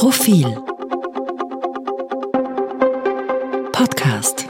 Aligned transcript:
Profil 0.00 0.46
Podcast 3.70 4.48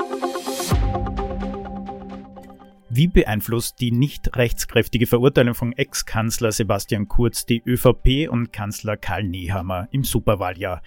Wie 2.88 3.08
beeinflusst 3.08 3.80
die 3.80 3.90
nicht 3.90 4.36
rechtskräftige 4.36 5.08
Verurteilung 5.08 5.56
von 5.56 5.72
Ex-Kanzler 5.72 6.52
Sebastian 6.52 7.08
Kurz 7.08 7.46
die 7.46 7.64
ÖVP 7.66 8.30
und 8.30 8.52
Kanzler 8.52 8.96
Karl 8.96 9.24
Nehammer 9.24 9.88
im 9.90 10.04
Superwahljahr? 10.04 10.82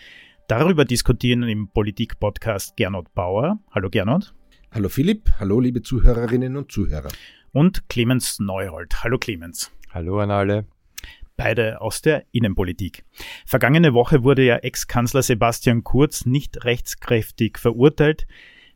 Darüber 0.48 0.86
diskutieren 0.86 1.43
im 1.43 1.68
Politik-Podcast 1.68 2.77
Gernot 2.77 3.14
Bauer. 3.14 3.59
Hallo 3.71 3.89
Gernot. 3.89 4.34
Hallo 4.71 4.88
Philipp, 4.88 5.30
hallo 5.41 5.59
liebe 5.59 5.82
Zuhörerinnen 5.82 6.55
und 6.55 6.71
Zuhörer. 6.71 7.09
Und 7.52 7.89
Clemens 7.89 8.39
Neuhold. 8.39 9.04
Hallo 9.04 9.18
Clemens. 9.18 9.73
Hallo 9.91 10.20
an 10.20 10.32
alle 10.32 10.66
beide 11.36 11.81
aus 11.81 12.02
der 12.02 12.25
Innenpolitik. 12.31 13.05
Vergangene 13.45 13.93
Woche 13.93 14.23
wurde 14.23 14.43
ja 14.43 14.57
Ex-Kanzler 14.57 15.23
Sebastian 15.23 15.84
Kurz 15.84 16.25
nicht 16.25 16.63
rechtskräftig 16.66 17.58
verurteilt. 17.58 18.27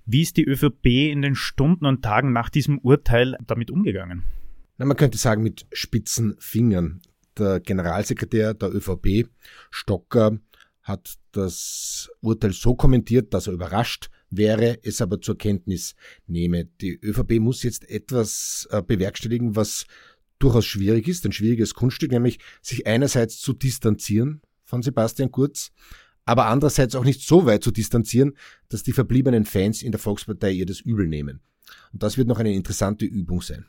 Wie 0.06 0.22
ist 0.22 0.38
die 0.38 0.46
ÖVP 0.46 1.12
in 1.12 1.22
den 1.22 1.36
Stunden 1.36 1.86
und 1.86 2.02
Tagen 2.02 2.32
nach 2.32 2.50
diesem 2.50 2.80
Urteil 2.80 3.38
damit 3.46 3.72
umgegangen? 3.72 4.24
Na, 4.78 4.86
man 4.86 4.98
könnte 4.98 5.18
sagen 5.18 5.44
mit 5.44 5.66
spitzen 5.72 6.36
Fingern. 6.40 7.02
Der 7.38 7.60
Generalsekretär 7.60 8.54
der 8.54 8.74
ÖVP, 8.74 9.30
Stocker, 9.70 10.40
hat 10.82 11.16
das 11.34 12.10
Urteil 12.22 12.54
so 12.54 12.74
kommentiert, 12.76 13.34
dass 13.34 13.48
er 13.48 13.54
überrascht 13.54 14.10
wäre, 14.30 14.80
es 14.84 15.02
aber 15.02 15.20
zur 15.20 15.38
Kenntnis 15.38 15.96
nehme. 16.26 16.66
Die 16.66 16.98
ÖVP 17.02 17.40
muss 17.40 17.64
jetzt 17.64 17.90
etwas 17.90 18.68
äh, 18.72 18.82
bewerkstelligen, 18.82 19.56
was 19.56 19.86
durchaus 20.40 20.66
schwierig 20.66 21.08
ist, 21.08 21.26
ein 21.26 21.32
schwieriges 21.32 21.74
Kunststück, 21.74 22.12
nämlich 22.12 22.40
sich 22.62 22.88
einerseits 22.88 23.40
zu 23.40 23.54
distanzieren 23.54 24.42
von 24.64 24.82
Sebastian 24.82 25.32
Kurz, 25.32 25.72
aber 26.26 26.48
andererseits 26.48 26.96
auch 26.96 27.06
nicht 27.06 27.22
so 27.22 27.46
weit 27.46 27.64
zu 27.64 27.72
distanzieren, 27.72 28.34
dass 28.70 28.84
die 28.84 28.92
verbliebenen 28.92 29.46
Fans 29.46 29.82
in 29.82 29.92
der 29.92 30.00
Volkspartei 30.00 30.52
ihr 30.52 30.66
das 30.66 30.82
übel 30.82 31.08
nehmen. 31.08 31.42
Und 31.94 32.04
das 32.04 32.18
wird 32.18 32.28
noch 32.28 32.40
eine 32.40 32.54
interessante 32.54 33.06
Übung 33.06 33.42
sein. 33.42 33.66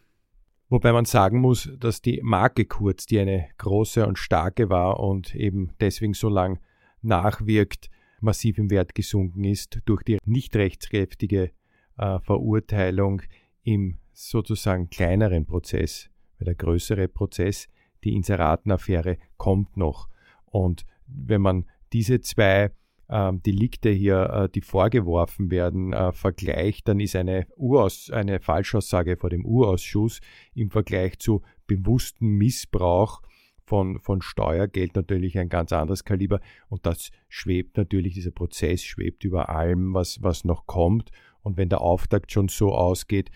Wobei 0.68 0.92
man 0.92 1.06
sagen 1.06 1.40
muss, 1.40 1.70
dass 1.78 2.02
die 2.02 2.20
Marke 2.22 2.66
Kurz, 2.66 3.06
die 3.06 3.18
eine 3.18 3.48
große 3.56 4.06
und 4.06 4.18
starke 4.18 4.68
war 4.68 5.00
und 5.00 5.34
eben 5.34 5.70
deswegen 5.80 6.12
so 6.12 6.28
lang 6.28 6.60
nachwirkt, 7.00 7.88
massiv 8.20 8.58
im 8.58 8.70
Wert 8.70 8.94
gesunken 8.94 9.44
ist 9.44 9.80
durch 9.86 10.02
die 10.02 10.18
nicht 10.24 10.54
rechtskräftige 10.56 11.52
äh, 11.96 12.18
Verurteilung 12.20 13.22
im 13.62 13.98
sozusagen 14.12 14.90
kleineren 14.90 15.46
Prozess 15.46 16.10
weil 16.38 16.46
der 16.46 16.54
größere 16.54 17.08
Prozess, 17.08 17.68
die 18.04 18.14
Inseratenaffäre, 18.14 19.18
kommt 19.36 19.76
noch. 19.76 20.08
Und 20.46 20.84
wenn 21.06 21.42
man 21.42 21.66
diese 21.92 22.20
zwei 22.20 22.70
ähm, 23.10 23.42
Delikte 23.42 23.90
hier, 23.90 24.30
äh, 24.30 24.48
die 24.48 24.60
vorgeworfen 24.60 25.50
werden, 25.50 25.92
äh, 25.92 26.12
vergleicht, 26.12 26.88
dann 26.88 27.00
ist 27.00 27.16
eine, 27.16 27.46
Uraus 27.56 28.10
eine 28.10 28.40
Falschaussage 28.40 29.16
vor 29.16 29.30
dem 29.30 29.44
Urausschuss 29.44 30.20
im 30.54 30.70
Vergleich 30.70 31.18
zu 31.18 31.42
bewusstem 31.66 32.36
Missbrauch 32.36 33.22
von, 33.64 34.00
von 34.00 34.22
Steuergeld 34.22 34.96
natürlich 34.96 35.38
ein 35.38 35.48
ganz 35.48 35.72
anderes 35.72 36.04
Kaliber. 36.04 36.40
Und 36.68 36.86
das 36.86 37.10
schwebt 37.28 37.76
natürlich, 37.76 38.14
dieser 38.14 38.30
Prozess 38.30 38.82
schwebt 38.82 39.24
über 39.24 39.48
allem, 39.50 39.94
was, 39.94 40.22
was 40.22 40.44
noch 40.44 40.66
kommt. 40.66 41.10
Und 41.42 41.56
wenn 41.56 41.68
der 41.68 41.80
Auftakt 41.80 42.32
schon 42.32 42.48
so 42.48 42.74
ausgeht, 42.74 43.30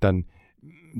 dann 0.00 0.26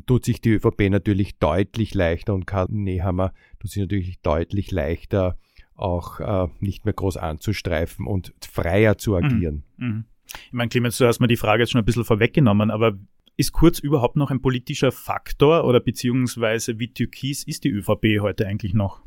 tut 0.07 0.25
sich 0.25 0.41
die 0.41 0.51
ÖVP 0.51 0.91
natürlich 0.91 1.39
deutlich 1.39 1.95
leichter 1.95 2.35
und 2.35 2.47
Karl 2.47 2.67
Nehammer 2.71 3.33
tut 3.61 3.71
sich 3.71 3.81
natürlich 3.81 4.21
deutlich 4.21 4.71
leichter, 4.71 5.39
auch 5.75 6.21
äh, 6.21 6.49
nicht 6.61 6.85
mehr 6.85 6.95
groß 6.95 7.17
anzustreifen 7.17 8.07
und 8.07 8.33
freier 8.41 8.99
zu 8.99 9.13
mhm. 9.13 9.25
agieren. 9.25 9.63
Mhm. 9.77 10.05
Ich 10.27 10.53
meine, 10.53 10.69
Clemens, 10.69 10.99
du 10.99 11.07
hast 11.07 11.21
mir 11.21 11.29
die 11.29 11.37
Frage 11.37 11.63
jetzt 11.63 11.73
schon 11.73 11.81
ein 11.81 11.85
bisschen 11.85 12.05
vorweggenommen, 12.05 12.71
aber 12.71 12.99
ist 13.37 13.53
Kurz 13.53 13.79
überhaupt 13.79 14.17
noch 14.17 14.31
ein 14.31 14.41
politischer 14.41 14.93
Faktor 14.93 15.65
oder 15.65 15.81
beziehungsweise 15.81 16.79
wie 16.79 16.93
türkis 16.93 17.45
ist 17.45 17.65
die 17.65 17.71
ÖVP 17.71 18.21
heute 18.21 18.47
eigentlich 18.47 18.73
noch? 18.73 19.03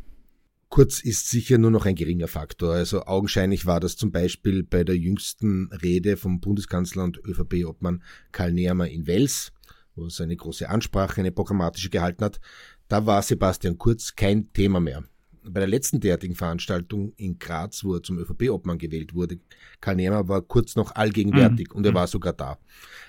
Kurz 0.69 0.99
ist 0.99 1.31
sicher 1.31 1.57
nur 1.57 1.71
noch 1.71 1.87
ein 1.87 1.95
geringer 1.95 2.27
Faktor. 2.27 2.73
Also 2.73 3.01
augenscheinlich 3.05 3.65
war 3.65 3.79
das 3.79 3.97
zum 3.97 4.11
Beispiel 4.11 4.61
bei 4.61 4.83
der 4.83 4.95
jüngsten 4.95 5.71
Rede 5.81 6.15
vom 6.15 6.39
Bundeskanzler 6.39 7.05
und 7.05 7.17
ÖVP-Obmann 7.25 8.03
Karl 8.31 8.53
Nehammer 8.53 8.87
in 8.87 9.07
Wels 9.07 9.51
wo 9.99 10.05
er 10.05 10.09
seine 10.09 10.35
große 10.35 10.69
Ansprache, 10.69 11.21
eine 11.21 11.31
programmatische 11.31 11.89
gehalten 11.89 12.23
hat, 12.23 12.39
da 12.87 13.05
war 13.05 13.21
Sebastian 13.21 13.77
Kurz 13.77 14.15
kein 14.15 14.51
Thema 14.53 14.79
mehr. 14.79 15.03
Bei 15.43 15.61
der 15.61 15.69
letzten 15.69 15.99
derartigen 15.99 16.35
Veranstaltung 16.35 17.13
in 17.15 17.39
Graz, 17.39 17.83
wo 17.83 17.95
er 17.95 18.03
zum 18.03 18.19
ÖVP-Obmann 18.19 18.77
gewählt 18.77 19.13
wurde, 19.13 19.39
Karl 19.79 19.95
Nehmer 19.95 20.27
war 20.27 20.41
kurz 20.41 20.75
noch 20.75 20.95
allgegenwärtig 20.95 21.69
mhm. 21.69 21.77
und 21.77 21.85
er 21.85 21.93
war 21.93 22.07
sogar 22.07 22.33
da. 22.33 22.59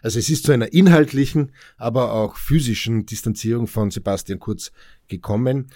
Also 0.01 0.19
es 0.19 0.31
ist 0.31 0.45
zu 0.45 0.53
einer 0.53 0.73
inhaltlichen, 0.73 1.53
aber 1.77 2.13
auch 2.13 2.37
physischen 2.37 3.05
Distanzierung 3.05 3.67
von 3.67 3.91
Sebastian 3.91 4.39
Kurz 4.39 4.71
gekommen. 5.09 5.71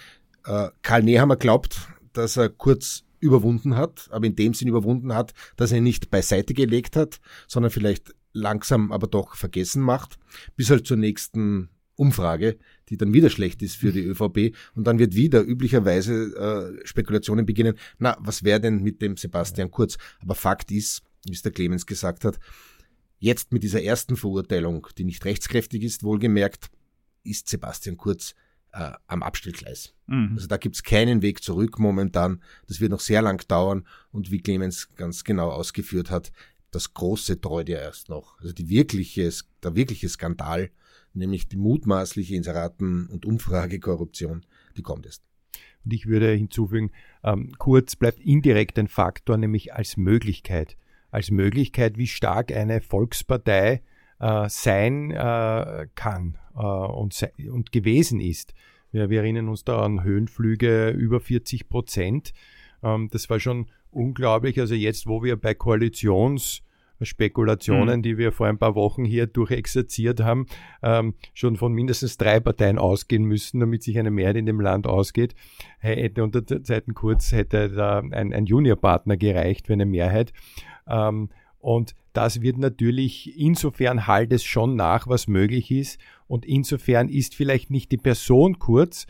Äh, 0.47 0.69
Karl 0.83 1.03
Nehammer 1.03 1.37
glaubt, 1.37 1.89
dass 2.13 2.37
er 2.37 2.49
Kurz 2.49 3.05
überwunden 3.25 3.77
hat, 3.77 4.09
aber 4.11 4.27
in 4.27 4.37
dem 4.37 4.55
Sinn 4.55 4.69
überwunden 4.69 5.15
hat, 5.15 5.33
dass 5.57 5.73
er 5.73 5.79
ihn 5.79 5.85
nicht 5.85 6.11
beiseite 6.11 6.55
gelegt 6.55 6.95
hat, 6.95 7.21
sondern 7.49 7.71
vielleicht 7.71 8.15
langsam 8.35 8.93
aber 8.93 9.07
doch 9.07 9.37
vergessen 9.37 9.81
macht, 9.81 10.19
bis 10.57 10.69
halt 10.69 10.87
zur 10.87 10.99
nächsten 10.99 11.71
Umfrage, 11.97 12.59
die 12.89 12.97
dann 12.97 13.15
wieder 13.15 13.31
schlecht 13.31 13.63
ist 13.63 13.77
für 13.77 13.93
die 13.93 14.05
ÖVP 14.05 14.55
und 14.75 14.87
dann 14.87 14.99
wird 14.99 15.15
wieder 15.15 15.43
üblicherweise 15.43 16.77
äh, 16.83 16.87
Spekulationen 16.87 17.47
beginnen, 17.47 17.79
na, 17.99 18.17
was 18.21 18.43
wäre 18.43 18.61
denn 18.61 18.83
mit 18.83 19.01
dem 19.01 19.17
Sebastian 19.17 19.71
Kurz? 19.71 19.97
Aber 20.21 20.35
Fakt 20.35 20.71
ist, 20.71 21.03
wie 21.25 21.33
es 21.33 21.43
der 21.43 21.53
Clemens 21.53 21.87
gesagt 21.87 22.25
hat, 22.25 22.39
jetzt 23.19 23.53
mit 23.53 23.63
dieser 23.63 23.83
ersten 23.83 24.17
Verurteilung, 24.17 24.89
die 24.99 25.05
nicht 25.05 25.25
rechtskräftig 25.25 25.83
ist, 25.83 26.03
wohlgemerkt, 26.03 26.71
ist 27.23 27.49
Sebastian 27.49 27.97
Kurz 27.97 28.35
äh, 28.73 28.91
am 29.07 29.23
Abstellgleis. 29.23 29.95
Mhm. 30.07 30.33
Also 30.35 30.49
da 30.49 30.57
gibt's 30.57 30.83
keinen 30.83 31.23
Weg 31.23 31.43
zurück 31.43 31.79
momentan. 31.79 32.43
Das 32.67 32.81
wird 32.81 32.91
noch 32.91 33.01
sehr 33.01 33.23
lang 33.23 33.47
dauern 33.47 33.87
und 34.11 34.31
wie 34.31 34.41
Clemens 34.41 34.89
ganz 34.97 35.23
genau 35.23 35.51
ausgeführt 35.51 36.11
hat, 36.11 36.33
das 36.75 36.95
große 36.95 37.41
treut 37.41 37.69
ja 37.69 37.79
erst 37.79 38.09
noch. 38.09 38.39
Also 38.41 38.53
die 38.53 38.69
wirkliche, 38.69 39.31
der 39.63 39.75
wirkliche 39.75 40.09
Skandal, 40.09 40.71
nämlich 41.13 41.49
die 41.49 41.57
mutmaßliche 41.57 42.35
Inseraten- 42.35 43.07
und 43.09 43.27
Umfragekorruption, 43.27 44.45
die 44.77 44.83
kommt 44.83 45.07
erst. 45.07 45.23
Und 45.85 45.93
ich 45.93 46.07
würde 46.07 46.33
hinzufügen, 46.33 46.91
ähm, 47.23 47.53
Kurz 47.59 47.97
bleibt 47.97 48.21
indirekt 48.21 48.79
ein 48.79 48.89
Faktor, 48.89 49.37
nämlich 49.37 49.75
als 49.75 49.97
Möglichkeit. 49.97 50.77
Als 51.11 51.31
Möglichkeit, 51.31 51.99
wie 51.99 52.07
stark 52.07 52.53
eine 52.53 52.81
Volkspartei 52.81 53.83
äh, 54.19 54.49
sein 54.49 55.11
äh, 55.11 55.87
kann 55.95 56.39
äh, 56.57 56.61
und, 56.61 57.13
se 57.15 57.31
und 57.51 57.73
gewesen 57.73 58.21
ist. 58.21 58.55
Wir, 58.91 59.11
wir, 59.11 59.21
erinnern 59.21 59.49
uns 59.49 59.65
da 59.65 59.83
an 59.83 60.03
Höhenflüge 60.03 60.91
über 60.91 61.21
40 61.21 61.69
Prozent. 61.69 62.33
Ähm, 62.83 63.09
das 63.13 63.29
war 63.31 63.39
schon 63.39 63.67
unglaublich. 63.95 64.61
Also 64.61 64.75
jetzt, 64.75 65.07
wo 65.07 65.23
wir 65.23 65.37
bei 65.37 65.55
Koalitionsspekulationen, 65.55 68.01
mhm. 68.01 68.03
die 68.03 68.19
wir 68.19 68.33
vor 68.33 68.47
ein 68.47 68.59
paar 68.59 68.75
Wochen 68.75 69.05
hier 69.05 69.27
durchexerziert 69.27 70.21
haben, 70.21 70.47
ähm, 70.83 71.15
schon 71.33 71.57
von 71.57 71.73
mindestens 71.73 72.17
drei 72.17 72.41
Parteien 72.41 72.79
ausgehen 72.79 73.25
müssen, 73.25 73.61
damit 73.61 73.83
sich 73.83 73.99
eine 73.99 74.11
Mehrheit 74.11 74.37
in 74.37 74.47
dem 74.47 74.61
Land 74.61 74.87
ausgeht. 74.87 75.35
Hätte 75.79 76.23
unter 76.23 76.47
Zeiten 76.47 76.95
kurz 76.95 77.33
hätte 77.33 77.71
da 77.71 77.99
ein, 77.99 78.33
ein 78.33 78.47
Juniorpartner 78.47 79.17
gereicht 79.17 79.67
für 79.67 79.75
eine 79.75 79.87
Mehrheit. 79.87 80.33
Ähm, 80.87 81.31
und 81.59 81.95
das 82.13 82.43
wird 82.43 82.59
natürlich, 82.59 83.39
insofern 83.39 84.07
halt 84.07 84.33
es 84.33 84.45
schon 84.45 84.77
nach, 84.77 85.09
was 85.09 85.27
möglich 85.27 85.71
ist. 85.71 85.99
Und 86.27 86.45
insofern 86.45 87.09
ist 87.09 87.35
vielleicht 87.35 87.71
nicht 87.71 87.91
die 87.91 87.97
Person 87.97 88.59
kurz, 88.59 89.07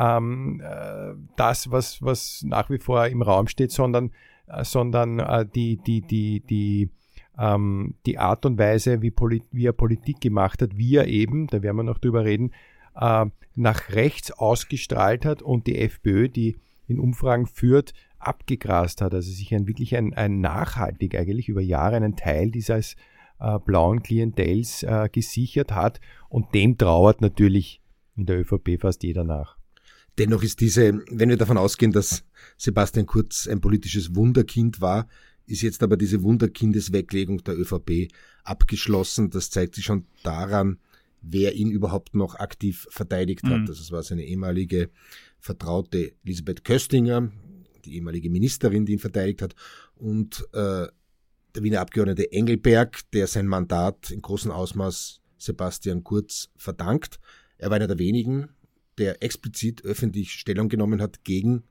ähm, 0.00 0.62
äh, 0.64 1.14
das, 1.36 1.70
was, 1.70 2.02
was 2.02 2.42
nach 2.44 2.70
wie 2.70 2.78
vor 2.78 3.06
im 3.06 3.22
Raum 3.22 3.48
steht, 3.48 3.70
sondern, 3.70 4.12
äh, 4.46 4.64
sondern 4.64 5.18
äh, 5.18 5.46
die, 5.46 5.76
die, 5.76 6.00
die, 6.00 6.40
die, 6.40 6.90
ähm, 7.38 7.94
die 8.06 8.18
Art 8.18 8.46
und 8.46 8.58
Weise, 8.58 9.02
wie, 9.02 9.10
Polit 9.10 9.44
wie 9.50 9.66
er 9.66 9.72
Politik 9.72 10.20
gemacht 10.20 10.62
hat, 10.62 10.78
wie 10.78 10.96
er 10.96 11.06
eben, 11.06 11.48
da 11.48 11.62
werden 11.62 11.76
wir 11.76 11.82
noch 11.82 11.98
drüber 11.98 12.24
reden, 12.24 12.52
äh, 12.96 13.26
nach 13.54 13.90
rechts 13.90 14.30
ausgestrahlt 14.30 15.26
hat 15.26 15.42
und 15.42 15.66
die 15.66 15.78
FPÖ, 15.78 16.28
die 16.28 16.56
in 16.88 16.98
Umfragen 16.98 17.46
führt, 17.46 17.92
abgegrast 18.18 19.02
hat. 19.02 19.12
Also 19.12 19.30
sich 19.30 19.54
ein 19.54 19.68
wirklich 19.68 19.96
ein, 19.96 20.14
ein 20.14 20.40
nachhaltig 20.40 21.14
eigentlich 21.14 21.48
über 21.48 21.60
Jahre 21.60 21.96
einen 21.96 22.16
Teil 22.16 22.50
dieses 22.50 22.96
äh, 23.38 23.58
blauen 23.58 24.02
Klientels 24.02 24.82
äh, 24.82 25.10
gesichert 25.12 25.72
hat 25.72 26.00
und 26.30 26.54
dem 26.54 26.78
trauert 26.78 27.20
natürlich 27.20 27.82
in 28.16 28.24
der 28.26 28.40
ÖVP 28.40 28.80
fast 28.80 29.02
jeder 29.02 29.24
nach. 29.24 29.59
Dennoch 30.20 30.42
ist 30.42 30.60
diese, 30.60 31.00
wenn 31.10 31.30
wir 31.30 31.38
davon 31.38 31.56
ausgehen, 31.56 31.92
dass 31.92 32.24
Sebastian 32.58 33.06
Kurz 33.06 33.48
ein 33.48 33.62
politisches 33.62 34.14
Wunderkind 34.14 34.82
war, 34.82 35.08
ist 35.46 35.62
jetzt 35.62 35.82
aber 35.82 35.96
diese 35.96 36.22
Wunderkindesweglegung 36.22 37.42
der 37.42 37.58
ÖVP 37.58 38.12
abgeschlossen. 38.44 39.30
Das 39.30 39.48
zeigt 39.48 39.76
sich 39.76 39.86
schon 39.86 40.04
daran, 40.22 40.78
wer 41.22 41.54
ihn 41.54 41.70
überhaupt 41.70 42.14
noch 42.14 42.34
aktiv 42.34 42.86
verteidigt 42.90 43.44
hat. 43.44 43.62
Mhm. 43.62 43.68
Also 43.68 43.80
es 43.80 43.92
war 43.92 44.02
seine 44.02 44.24
ehemalige 44.24 44.90
Vertraute 45.38 46.12
Elisabeth 46.22 46.64
Köstinger, 46.64 47.32
die 47.76 47.80
die 47.80 47.94
ehemalige 47.94 48.28
Ministerin, 48.28 48.84
die 48.84 48.92
ihn 48.92 48.98
verteidigt 48.98 49.40
hat, 49.40 49.54
und 49.96 50.46
äh, 50.52 50.86
der 51.54 51.62
Wiener 51.62 51.80
Abgeordnete 51.80 52.30
Engelberg, 52.30 53.10
der 53.12 53.26
sein 53.26 53.46
Mandat 53.46 54.10
in 54.10 54.20
großem 54.20 54.50
Ausmaß 54.50 55.22
Sebastian 55.38 56.04
Kurz 56.04 56.50
verdankt. 56.58 57.20
Er 57.56 57.70
war 57.70 57.76
einer 57.76 57.86
der 57.86 57.98
wenigen, 57.98 58.50
der 59.00 59.22
explizit 59.22 59.84
öffentlich 59.84 60.32
Stellung 60.32 60.68
genommen 60.68 61.02
hat 61.02 61.24
gegen 61.24 61.64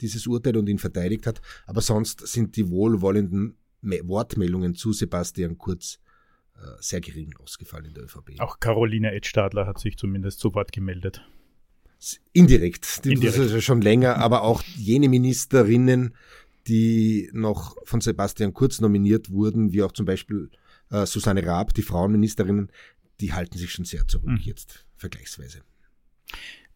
dieses 0.00 0.26
Urteil 0.26 0.56
und 0.56 0.68
ihn 0.68 0.78
verteidigt 0.78 1.26
hat. 1.26 1.40
Aber 1.66 1.80
sonst 1.80 2.26
sind 2.26 2.56
die 2.56 2.68
wohlwollenden 2.68 3.56
Wortmeldungen 3.80 4.74
zu 4.74 4.92
Sebastian 4.92 5.58
Kurz 5.58 5.98
äh, 6.56 6.60
sehr 6.80 7.00
gering 7.00 7.34
ausgefallen 7.38 7.86
in 7.86 7.94
der 7.94 8.04
ÖVP. 8.04 8.38
Auch 8.38 8.60
Carolina 8.60 9.12
Edstadler 9.12 9.66
hat 9.66 9.78
sich 9.78 9.96
zumindest 9.96 10.40
zu 10.40 10.54
Wort 10.54 10.72
gemeldet. 10.72 11.22
Indirekt, 12.32 13.04
die 13.04 13.14
Indirekt. 13.14 13.38
ist 13.38 13.64
schon 13.64 13.80
länger, 13.80 14.16
aber 14.16 14.42
auch 14.42 14.62
jene 14.76 15.08
Ministerinnen, 15.08 16.14
die 16.66 17.30
noch 17.32 17.76
von 17.84 18.00
Sebastian 18.00 18.52
Kurz 18.52 18.80
nominiert 18.80 19.30
wurden, 19.30 19.72
wie 19.72 19.82
auch 19.82 19.92
zum 19.92 20.04
Beispiel 20.04 20.50
äh, 20.90 21.06
Susanne 21.06 21.46
Raab, 21.46 21.72
die 21.72 21.82
Frauenministerinnen, 21.82 22.70
die 23.20 23.32
halten 23.32 23.56
sich 23.56 23.72
schon 23.72 23.84
sehr 23.84 24.06
zurück 24.06 24.28
mhm. 24.28 24.40
jetzt 24.42 24.84
vergleichsweise. 24.96 25.62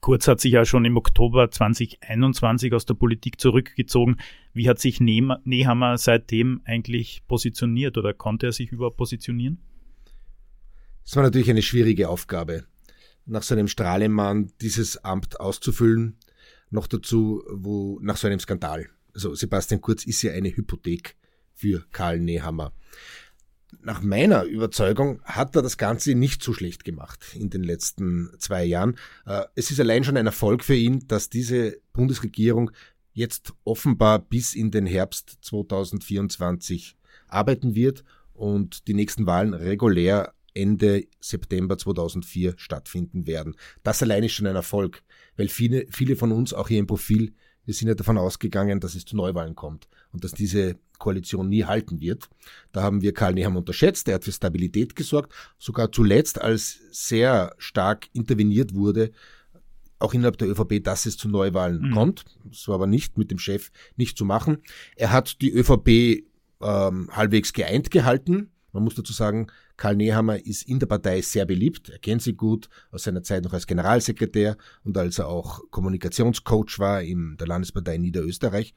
Kurz 0.00 0.28
hat 0.28 0.40
sich 0.40 0.52
ja 0.52 0.64
schon 0.64 0.84
im 0.84 0.96
Oktober 0.96 1.50
2021 1.50 2.72
aus 2.72 2.86
der 2.86 2.94
Politik 2.94 3.40
zurückgezogen. 3.40 4.16
Wie 4.52 4.68
hat 4.68 4.78
sich 4.78 5.00
Nehammer 5.00 5.98
seitdem 5.98 6.60
eigentlich 6.64 7.22
positioniert 7.26 7.98
oder 7.98 8.14
konnte 8.14 8.46
er 8.46 8.52
sich 8.52 8.70
überhaupt 8.70 8.96
positionieren? 8.96 9.58
Es 11.04 11.16
war 11.16 11.24
natürlich 11.24 11.50
eine 11.50 11.62
schwierige 11.62 12.08
Aufgabe, 12.08 12.64
nach 13.26 13.42
so 13.42 13.54
einem 13.54 13.66
Strahlemann 13.66 14.52
dieses 14.60 15.04
Amt 15.04 15.40
auszufüllen. 15.40 16.16
Noch 16.70 16.86
dazu, 16.86 17.42
wo 17.50 17.98
nach 18.00 18.16
so 18.16 18.26
einem 18.26 18.40
Skandal. 18.40 18.88
Also 19.14 19.34
Sebastian 19.34 19.80
Kurz 19.80 20.04
ist 20.04 20.22
ja 20.22 20.32
eine 20.32 20.54
Hypothek 20.54 21.16
für 21.54 21.84
Karl 21.90 22.20
Nehammer 22.20 22.72
nach 23.80 24.00
meiner 24.02 24.44
Überzeugung 24.44 25.20
hat 25.24 25.54
er 25.54 25.62
das 25.62 25.76
Ganze 25.76 26.14
nicht 26.14 26.42
so 26.42 26.52
schlecht 26.52 26.84
gemacht 26.84 27.24
in 27.34 27.50
den 27.50 27.62
letzten 27.62 28.30
zwei 28.38 28.64
Jahren. 28.64 28.96
Äh, 29.26 29.44
es 29.54 29.70
ist 29.70 29.80
allein 29.80 30.04
schon 30.04 30.16
ein 30.16 30.26
Erfolg 30.26 30.64
für 30.64 30.74
ihn, 30.74 31.06
dass 31.06 31.28
diese 31.28 31.78
Bundesregierung 31.92 32.70
jetzt 33.12 33.52
offenbar 33.64 34.20
bis 34.20 34.54
in 34.54 34.70
den 34.70 34.86
Herbst 34.86 35.38
2024 35.42 36.96
arbeiten 37.26 37.74
wird 37.74 38.04
und 38.32 38.86
die 38.88 38.94
nächsten 38.94 39.26
Wahlen 39.26 39.54
regulär 39.54 40.32
Ende 40.54 41.06
September 41.20 41.76
2004 41.76 42.54
stattfinden 42.56 43.26
werden. 43.26 43.54
Das 43.82 44.02
allein 44.02 44.24
ist 44.24 44.32
schon 44.32 44.46
ein 44.46 44.56
Erfolg, 44.56 45.02
weil 45.36 45.48
viele, 45.48 45.86
viele 45.90 46.16
von 46.16 46.32
uns 46.32 46.54
auch 46.54 46.68
hier 46.68 46.78
im 46.78 46.86
Profil 46.86 47.34
wir 47.68 47.74
sind 47.74 47.88
ja 47.88 47.94
davon 47.94 48.16
ausgegangen, 48.16 48.80
dass 48.80 48.94
es 48.94 49.04
zu 49.04 49.14
Neuwahlen 49.14 49.54
kommt 49.54 49.88
und 50.12 50.24
dass 50.24 50.32
diese 50.32 50.76
Koalition 50.98 51.48
nie 51.48 51.64
halten 51.64 52.00
wird. 52.00 52.28
Da 52.72 52.82
haben 52.82 53.02
wir 53.02 53.14
Karl 53.14 53.34
Neham 53.34 53.56
unterschätzt, 53.56 54.08
er 54.08 54.16
hat 54.16 54.24
für 54.24 54.32
Stabilität 54.32 54.96
gesorgt, 54.96 55.32
sogar 55.58 55.92
zuletzt, 55.92 56.40
als 56.40 56.80
sehr 56.90 57.54
stark 57.58 58.08
interveniert 58.12 58.74
wurde, 58.74 59.10
auch 60.00 60.14
innerhalb 60.14 60.38
der 60.38 60.48
ÖVP, 60.48 60.82
dass 60.82 61.06
es 61.06 61.16
zu 61.16 61.28
Neuwahlen 61.28 61.88
mhm. 61.88 61.92
kommt. 61.92 62.24
Das 62.44 62.68
war 62.68 62.76
aber 62.76 62.86
nicht 62.86 63.18
mit 63.18 63.30
dem 63.30 63.38
Chef 63.38 63.70
nicht 63.96 64.16
zu 64.16 64.24
machen. 64.24 64.58
Er 64.96 65.12
hat 65.12 65.40
die 65.40 65.52
ÖVP 65.52 66.24
ähm, 66.60 67.08
halbwegs 67.10 67.52
geeint 67.52 67.90
gehalten. 67.90 68.50
Man 68.72 68.84
muss 68.84 68.94
dazu 68.94 69.12
sagen, 69.12 69.48
Karl 69.76 69.96
Nehammer 69.96 70.44
ist 70.44 70.68
in 70.68 70.78
der 70.78 70.86
Partei 70.86 71.20
sehr 71.20 71.46
beliebt. 71.46 71.88
Er 71.88 71.98
kennt 71.98 72.22
sie 72.22 72.34
gut 72.34 72.68
aus 72.90 73.04
seiner 73.04 73.22
Zeit 73.22 73.44
noch 73.44 73.52
als 73.52 73.66
Generalsekretär 73.66 74.56
und 74.84 74.96
als 74.96 75.18
er 75.18 75.28
auch 75.28 75.62
Kommunikationscoach 75.70 76.78
war 76.78 77.02
in 77.02 77.36
der 77.38 77.46
Landespartei 77.46 77.96
Niederösterreich. 77.96 78.74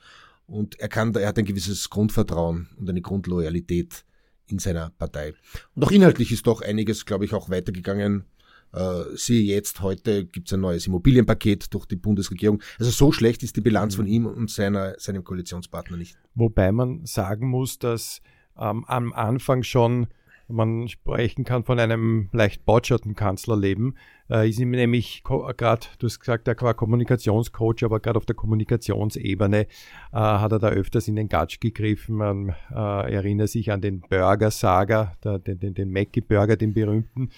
Und 0.52 0.78
er 0.80 0.90
kann, 0.90 1.16
er 1.16 1.30
hat 1.30 1.40
ein 1.40 1.46
gewisses 1.46 1.90
Grundvertrauen 1.90 2.68
und 2.78 2.90
eine 2.90 3.02
Grundloyalität 3.02 4.04
in 4.48 4.60
seiner 4.60 4.90
Partei. 4.90 5.34
Und 5.76 5.86
auch 5.86 5.92
inhaltlich 5.92 6.32
ist 6.34 6.46
doch 6.46 6.62
einiges, 6.62 7.06
glaube 7.06 7.24
ich, 7.24 7.34
auch 7.34 7.50
weitergegangen. 7.50 8.26
Äh, 8.74 9.04
siehe 9.16 9.44
jetzt, 9.44 9.82
heute 9.82 10.26
gibt 10.26 10.50
es 10.50 10.54
ein 10.54 10.60
neues 10.60 10.88
Immobilienpaket 10.88 11.74
durch 11.74 11.86
die 11.86 11.96
Bundesregierung. 11.96 12.62
Also 12.80 12.92
so 12.92 13.14
schlecht 13.14 13.44
ist 13.44 13.56
die 13.56 13.62
Bilanz 13.62 13.96
von 13.96 14.08
ihm 14.08 14.26
und 14.26 14.52
seiner, 14.52 14.96
seinem 15.00 15.24
Koalitionspartner 15.24 15.96
nicht. 15.96 16.18
Wobei 16.36 16.74
man 16.74 17.06
sagen 17.06 17.48
muss, 17.48 17.80
dass 17.80 18.22
ähm, 18.58 18.84
am 18.86 19.14
Anfang 19.14 19.64
schon 19.64 20.08
man 20.52 20.88
sprechen 20.88 21.44
kann 21.44 21.64
von 21.64 21.80
einem 21.80 22.30
leicht 22.32 22.66
bautscherten 22.66 23.16
Kanzlerleben, 23.16 23.98
äh, 24.30 24.50
ist 24.50 24.60
ihm 24.60 24.72
nämlich 24.72 25.24
gerade, 25.24 25.88
du 26.00 26.08
hast 26.08 26.20
gesagt, 26.20 26.48
er 26.48 26.60
war 26.62 26.74
Kommunikationscoach, 26.74 27.84
aber 27.84 28.00
gerade 28.00 28.18
auf 28.18 28.26
der 28.26 28.36
Kommunikationsebene 28.36 29.62
äh, 29.62 29.68
hat 30.12 30.52
er 30.52 30.60
da 30.60 30.70
öfters 30.70 31.08
in 31.08 31.16
den 31.16 31.28
Gatsch 31.28 31.60
gegriffen. 31.60 32.16
Man 32.16 32.56
äh, 32.72 33.14
erinnert 33.14 33.50
sich 33.50 33.72
an 33.72 33.82
den 33.82 34.02
Burger-Saga, 34.02 35.14
den, 35.24 35.60
den, 35.60 35.74
den 35.74 35.92
Mackie-Burger, 35.92 36.56
den 36.56 36.74
berühmten. 36.74 37.30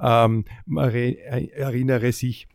Ähm, 0.00 0.44
man 0.66 0.92
erinnere 0.92 2.12
sich 2.12 2.48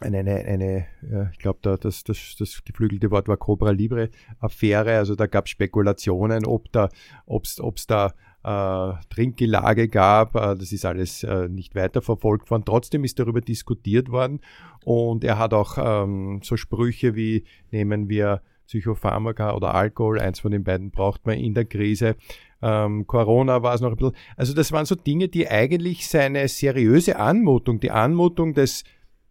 eine, 0.00 0.18
eine, 0.18 0.44
eine 0.44 0.86
ich 1.32 1.38
glaube, 1.38 1.60
da, 1.62 1.76
das, 1.76 2.04
das, 2.04 2.36
das 2.38 2.64
geflügelte 2.64 3.10
Wort 3.10 3.28
war 3.28 3.36
Cobra 3.36 3.70
Libre 3.70 4.10
Affäre. 4.40 4.98
Also 4.98 5.14
da 5.14 5.26
gab 5.26 5.46
es 5.46 5.52
Spekulationen, 5.52 6.44
ob 6.46 6.70
da, 6.72 6.88
ob's, 7.26 7.60
ob's 7.60 7.86
da 7.86 8.12
äh, 8.44 8.92
Trinkgelage 9.10 9.88
gab. 9.88 10.36
Äh, 10.36 10.56
das 10.56 10.72
ist 10.72 10.84
alles 10.84 11.22
äh, 11.24 11.48
nicht 11.48 11.74
weiterverfolgt 11.74 12.50
worden. 12.50 12.64
Trotzdem 12.64 13.04
ist 13.04 13.18
darüber 13.18 13.40
diskutiert 13.40 14.10
worden 14.10 14.40
und 14.84 15.24
er 15.24 15.38
hat 15.38 15.54
auch 15.54 15.78
ähm, 15.78 16.40
so 16.42 16.56
Sprüche 16.56 17.14
wie 17.14 17.44
nehmen 17.70 18.08
wir 18.08 18.42
Psychopharmaka 18.66 19.54
oder 19.54 19.74
Alkohol, 19.74 20.20
eins 20.20 20.40
von 20.40 20.50
den 20.50 20.64
beiden 20.64 20.90
braucht 20.90 21.26
man 21.26 21.38
in 21.38 21.54
der 21.54 21.64
Krise. 21.64 22.16
Ähm, 22.62 23.06
Corona 23.06 23.62
war 23.62 23.74
es 23.74 23.80
noch 23.80 23.90
ein 23.90 23.96
bisschen. 23.96 24.16
Also 24.36 24.54
das 24.54 24.72
waren 24.72 24.86
so 24.86 24.94
Dinge, 24.94 25.28
die 25.28 25.48
eigentlich 25.48 26.08
seine 26.08 26.48
seriöse 26.48 27.16
Anmutung, 27.16 27.80
die 27.80 27.90
Anmutung 27.90 28.54
des 28.54 28.84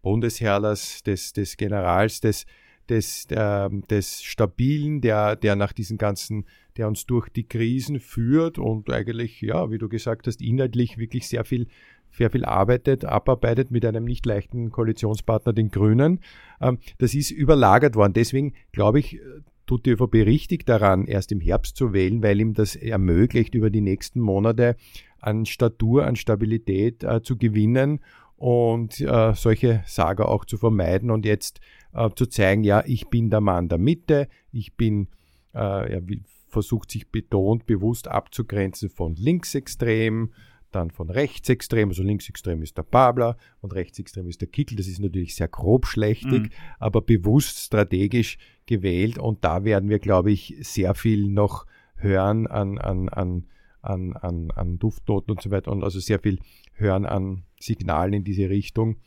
Bundesherrlers, 0.03 1.01
des, 1.03 1.33
des 1.33 1.57
Generals, 1.57 2.19
des, 2.19 2.45
des, 2.89 3.25
äh, 3.29 3.69
des 3.89 4.23
Stabilen, 4.23 5.01
der, 5.01 5.35
der 5.35 5.55
nach 5.55 5.73
diesen 5.73 5.97
ganzen 5.97 6.45
der 6.77 6.87
uns 6.87 7.05
durch 7.05 7.29
die 7.29 7.43
Krisen 7.43 7.99
führt 7.99 8.57
und 8.57 8.89
eigentlich, 8.91 9.41
ja, 9.41 9.69
wie 9.71 9.77
du 9.77 9.89
gesagt 9.89 10.27
hast, 10.27 10.41
inhaltlich 10.41 10.97
wirklich 10.97 11.27
sehr 11.27 11.45
viel, 11.45 11.67
sehr 12.11 12.29
viel 12.29 12.45
arbeitet, 12.45 13.05
abarbeitet 13.05 13.71
mit 13.71 13.85
einem 13.85 14.05
nicht 14.05 14.25
leichten 14.25 14.71
Koalitionspartner, 14.71 15.53
den 15.53 15.69
Grünen. 15.69 16.19
Ähm, 16.61 16.79
das 16.97 17.13
ist 17.13 17.31
überlagert 17.31 17.95
worden. 17.95 18.13
Deswegen 18.13 18.53
glaube 18.71 18.99
ich, 18.99 19.19
tut 19.65 19.85
die 19.85 19.91
ÖVP 19.91 20.15
richtig 20.25 20.65
daran, 20.65 21.05
erst 21.05 21.31
im 21.31 21.41
Herbst 21.41 21.77
zu 21.77 21.93
wählen, 21.93 22.21
weil 22.21 22.39
ihm 22.41 22.53
das 22.53 22.75
ermöglicht, 22.75 23.55
über 23.55 23.69
die 23.69 23.81
nächsten 23.81 24.19
Monate 24.19 24.75
an 25.19 25.45
Statur, 25.45 26.05
an 26.05 26.15
Stabilität 26.15 27.03
äh, 27.03 27.21
zu 27.21 27.37
gewinnen 27.37 28.01
und 28.35 28.99
äh, 28.99 29.33
solche 29.35 29.83
Sager 29.85 30.27
auch 30.27 30.43
zu 30.43 30.57
vermeiden 30.57 31.11
und 31.11 31.25
jetzt 31.25 31.61
äh, 31.93 32.09
zu 32.15 32.25
zeigen, 32.25 32.63
ja, 32.63 32.83
ich 32.85 33.07
bin 33.09 33.29
der 33.29 33.41
Mann 33.41 33.69
der 33.69 33.77
Mitte, 33.77 34.27
ich 34.51 34.75
bin, 34.75 35.07
äh, 35.53 35.93
ja, 35.93 36.01
versucht 36.47 36.91
sich 36.91 37.09
betont 37.09 37.65
bewusst 37.65 38.07
abzugrenzen 38.07 38.89
von 38.89 39.15
linksextrem, 39.15 40.31
dann 40.71 40.91
von 40.91 41.09
rechtsextrem, 41.09 41.89
also 41.89 42.03
linksextrem 42.03 42.61
ist 42.61 42.77
der 42.77 42.83
Babler 42.83 43.37
und 43.61 43.73
rechtsextrem 43.73 44.27
ist 44.27 44.41
der 44.41 44.47
Kickel. 44.47 44.75
Das 44.75 44.87
ist 44.87 44.99
natürlich 44.99 45.35
sehr 45.35 45.47
grobschlächtig, 45.47 46.43
mhm. 46.43 46.49
aber 46.79 47.01
bewusst 47.01 47.59
strategisch 47.59 48.37
gewählt 48.65 49.17
und 49.17 49.43
da 49.43 49.63
werden 49.63 49.89
wir, 49.89 49.99
glaube 49.99 50.31
ich, 50.31 50.55
sehr 50.61 50.95
viel 50.95 51.29
noch 51.29 51.65
hören 51.95 52.47
an, 52.47 52.77
an, 52.77 53.09
an, 53.09 53.45
an, 53.81 54.13
an, 54.13 54.51
an 54.51 54.79
Duftnoten 54.79 55.31
und 55.31 55.41
so 55.41 55.51
weiter 55.51 55.71
und 55.71 55.83
also 55.83 55.99
sehr 55.99 56.19
viel 56.19 56.39
hören 56.73 57.05
an 57.05 57.43
Signalen 57.59 58.13
in 58.13 58.23
diese 58.23 58.49
Richtung. 58.49 58.97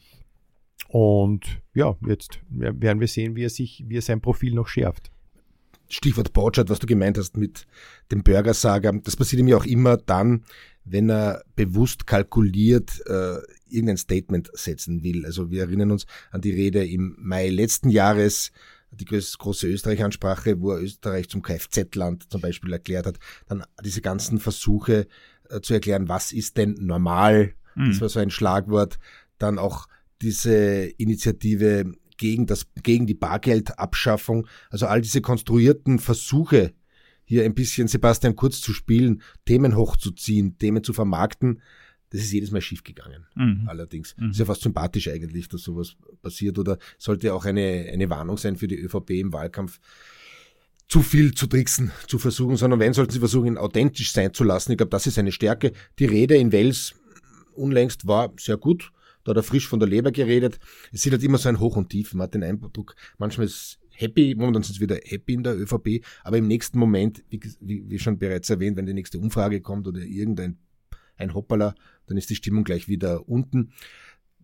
Und 0.89 1.61
ja, 1.75 1.97
jetzt 2.07 2.41
werden 2.49 3.01
wir 3.01 3.09
sehen, 3.09 3.37
wie 3.37 3.45
er 3.45 3.51
sich, 3.51 3.85
wie 3.87 3.99
er 3.99 4.03
sein 4.03 4.21
Profil 4.21 4.55
noch 4.55 4.69
schärft. 4.69 5.11
Stichwort 5.89 6.33
Botschat, 6.33 6.69
was 6.69 6.79
du 6.79 6.87
gemeint 6.87 7.19
hast 7.19 7.37
mit 7.37 7.67
dem 8.11 8.23
Burgersager, 8.23 8.93
das 9.05 9.17
passiert 9.17 9.41
ihm 9.41 9.49
ja 9.49 9.57
auch 9.57 9.65
immer 9.65 9.97
dann, 9.97 10.45
wenn 10.85 11.11
er 11.11 11.45
bewusst 11.55 12.07
kalkuliert 12.07 13.03
äh, 13.07 13.39
irgendein 13.69 13.97
Statement 13.97 14.51
setzen 14.53 15.03
will. 15.03 15.25
Also 15.27 15.51
wir 15.51 15.63
erinnern 15.63 15.91
uns 15.91 16.07
an 16.31 16.41
die 16.41 16.53
Rede 16.53 16.85
im 16.87 17.17
Mai 17.19 17.49
letzten 17.49 17.91
Jahres, 17.91 18.53
die 18.91 19.05
große 19.05 19.67
Österreich-Ansprache, 19.67 20.61
wo 20.61 20.73
er 20.73 20.81
Österreich 20.81 21.29
zum 21.29 21.43
Kfz-Land 21.43 22.31
zum 22.31 22.41
Beispiel 22.41 22.73
erklärt 22.73 23.07
hat. 23.07 23.19
Dann 23.49 23.65
diese 23.85 24.01
ganzen 24.01 24.39
Versuche 24.39 25.07
äh, 25.51 25.61
zu 25.61 25.75
erklären, 25.75 26.09
was 26.09 26.33
ist 26.33 26.57
denn 26.57 26.75
normal, 26.81 27.55
mhm. 27.75 27.91
das 27.91 28.01
war 28.01 28.09
so 28.09 28.21
ein 28.21 28.31
Schlagwort. 28.31 28.99
Dann 29.39 29.59
auch 29.59 29.87
diese 30.23 30.87
Initiative 30.99 31.93
gegen, 32.17 32.47
das, 32.47 32.67
gegen 32.83 33.07
die 33.07 33.15
Bargeldabschaffung. 33.15 34.47
Also 34.71 34.87
all 34.87 35.01
diese 35.01 35.21
konstruierten 35.21 35.99
Versuche, 35.99 36.73
hier 37.25 37.45
ein 37.45 37.55
bisschen 37.55 37.89
Sebastian 37.89 38.37
Kurz 38.37 38.61
zu 38.61 38.73
spielen, 38.73 39.23
Themen 39.45 39.77
hochzuziehen, 39.77 40.59
Themen 40.59 40.85
zu 40.85 40.93
vermarkten, 40.93 41.61
das 42.11 42.21
ist 42.21 42.33
jedes 42.33 42.53
Mal 42.53 42.61
schiefgegangen. 42.61 43.27
Mhm. 43.35 43.65
Allerdings. 43.67 44.15
Mhm. 44.17 44.31
Ist 44.31 44.39
ja 44.39 44.45
fast 44.45 44.63
sympathisch 44.63 45.09
eigentlich, 45.09 45.49
dass 45.49 45.63
sowas 45.63 45.97
passiert 46.23 46.59
oder 46.59 46.79
sollte 46.99 47.35
auch 47.35 47.45
eine, 47.45 47.89
eine 47.93 48.09
Warnung 48.09 48.39
sein 48.39 48.57
für 48.57 48.69
die 48.69 48.79
ÖVP 48.79 49.11
im 49.11 49.33
Wahlkampf. 49.33 49.81
zu 50.89 51.03
viel 51.03 51.35
zu 51.35 51.49
tricksen 51.49 51.91
zu 52.07 52.19
versuchen, 52.19 52.57
sondern 52.57 52.79
wenn, 52.79 52.93
sollten 52.93 53.13
sie 53.13 53.19
versuchen, 53.19 53.49
ihn 53.49 53.59
authentisch 53.59 54.13
sein 54.13 54.33
zu 54.33 54.45
lassen. 54.45 54.71
Ich 54.71 54.79
glaube, 54.79 54.91
das 54.91 55.09
ist 55.09 55.19
eine 55.19 55.33
Stärke. 55.33 55.73
Die 55.99 56.05
Rede 56.05 56.37
in 56.37 56.53
Wels 56.53 56.95
unlängst 57.55 58.07
war 58.07 58.33
sehr 58.39 58.57
gut. 58.57 58.93
Da 59.27 59.31
hat 59.31 59.37
er 59.39 59.43
frisch 59.43 59.69
von 59.69 59.81
der 59.81 59.89
Leber 59.89 60.13
geredet. 60.13 60.61
Es 60.93 61.03
sieht 61.03 61.13
halt 61.13 61.23
immer 61.25 61.39
so 61.39 61.49
ein 61.49 61.59
Hoch 61.59 61.77
und 61.77 61.91
Tief. 61.91 62.15
Man 62.15 62.23
hat 62.23 62.35
den 62.35 62.45
Eindruck, 62.45 62.95
manchmal 63.19 63.47
ist 63.47 63.81
happy, 63.91 64.35
momentan 64.37 64.63
sind 64.63 64.75
sie 64.77 64.81
wieder 64.81 64.99
happy 65.03 65.35
in 65.35 65.43
der 65.43 65.59
ÖVP, 65.59 66.05
aber 66.23 66.39
im 66.39 66.47
nächsten 66.47 66.79
Moment, 66.79 67.25
wie, 67.29 67.41
wie, 67.61 67.91
wie 67.91 67.99
schon 67.99 68.19
bereits 68.19 68.51
erwähnt, 68.51 68.77
wenn 68.77 68.87
die 68.87 68.95
nächste 68.95 69.19
Umfrage 69.19 69.61
kommt 69.61 69.89
oder 69.89 70.01
irgendein 70.01 70.59
ein 71.17 71.35
Hoppala, 71.35 71.75
dann 72.07 72.19
ist 72.19 72.31
die 72.31 72.37
Stimmung 72.37 72.63
gleich 72.63 72.89
wieder 72.89 73.29
unten. 73.29 73.73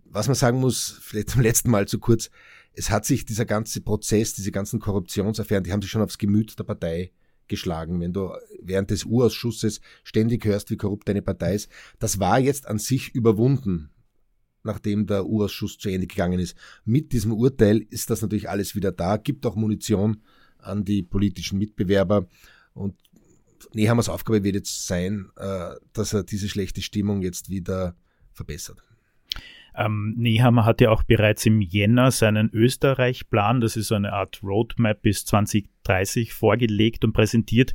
Was 0.05 0.27
man 0.27 0.35
sagen 0.35 0.59
muss, 0.59 0.99
vielleicht 1.03 1.31
zum 1.31 1.43
letzten 1.43 1.71
Mal 1.71 1.87
zu 1.87 1.99
kurz, 1.99 2.31
es 2.73 2.91
hat 2.91 3.05
sich 3.05 3.27
dieser 3.27 3.45
ganze 3.45 3.83
Prozess, 3.83 4.33
diese 4.35 4.51
ganzen 4.51 4.81
Korruptionsaffären, 4.81 5.65
die 5.65 5.73
haben 5.73 5.83
sich 5.83 5.91
schon 5.91 6.03
aufs 6.03 6.19
Gemüt 6.19 6.59
der 6.59 6.65
Partei 6.65 7.12
geschlagen. 7.47 8.01
Wenn 8.01 8.15
du 8.15 8.33
während 8.62 8.91
des 8.91 9.05
Urausschusses 9.05 9.81
ständig 10.03 10.45
hörst, 10.47 10.71
wie 10.71 10.77
korrupt 10.77 11.09
deine 11.09 11.21
Partei 11.21 11.55
ist, 11.55 11.71
das 11.99 12.19
war 12.19 12.39
jetzt 12.41 12.67
an 12.67 12.79
sich 12.79 13.15
überwunden 13.15 13.92
nachdem 14.64 15.07
der 15.07 15.26
Urausschuss 15.26 15.78
zu 15.78 15.88
Ende 15.88 16.07
gegangen 16.07 16.38
ist. 16.38 16.57
Mit 16.85 17.12
diesem 17.12 17.33
Urteil 17.33 17.78
ist 17.90 18.11
das 18.11 18.23
natürlich 18.23 18.49
alles 18.49 18.75
wieder 18.75 18.92
da, 18.92 19.16
gibt 19.16 19.47
auch 19.47 19.57
Munition 19.57 20.23
an 20.59 20.85
die 20.85 21.02
politischen 21.02 21.59
Mitbewerber 21.59 22.26
und 22.75 22.95
Nehammers 23.75 24.09
Aufgabe 24.09 24.42
wird 24.45 24.57
jetzt 24.57 24.87
sein, 24.87 25.31
äh, 25.37 25.71
dass 25.92 26.12
er 26.12 26.25
diese 26.25 26.49
schlechte 26.49 26.83
Stimmung 26.83 27.23
jetzt 27.23 27.49
wieder 27.49 27.97
verbessert. 28.33 28.83
Ähm, 29.75 30.14
Nehammer 30.19 30.66
hat 30.66 30.81
ja 30.81 30.90
auch 30.90 31.02
bereits 31.02 31.47
im 31.47 31.61
Jänner 31.61 32.11
seinen 32.11 32.50
Österreich-Plan, 32.52 33.61
das 33.61 33.76
ist 33.76 33.88
so 33.88 33.95
eine 33.95 34.12
Art 34.12 34.42
Roadmap 34.42 35.00
bis 35.00 35.25
2030, 35.25 36.35
vorgelegt 36.35 37.04
und 37.04 37.12
präsentiert. 37.12 37.75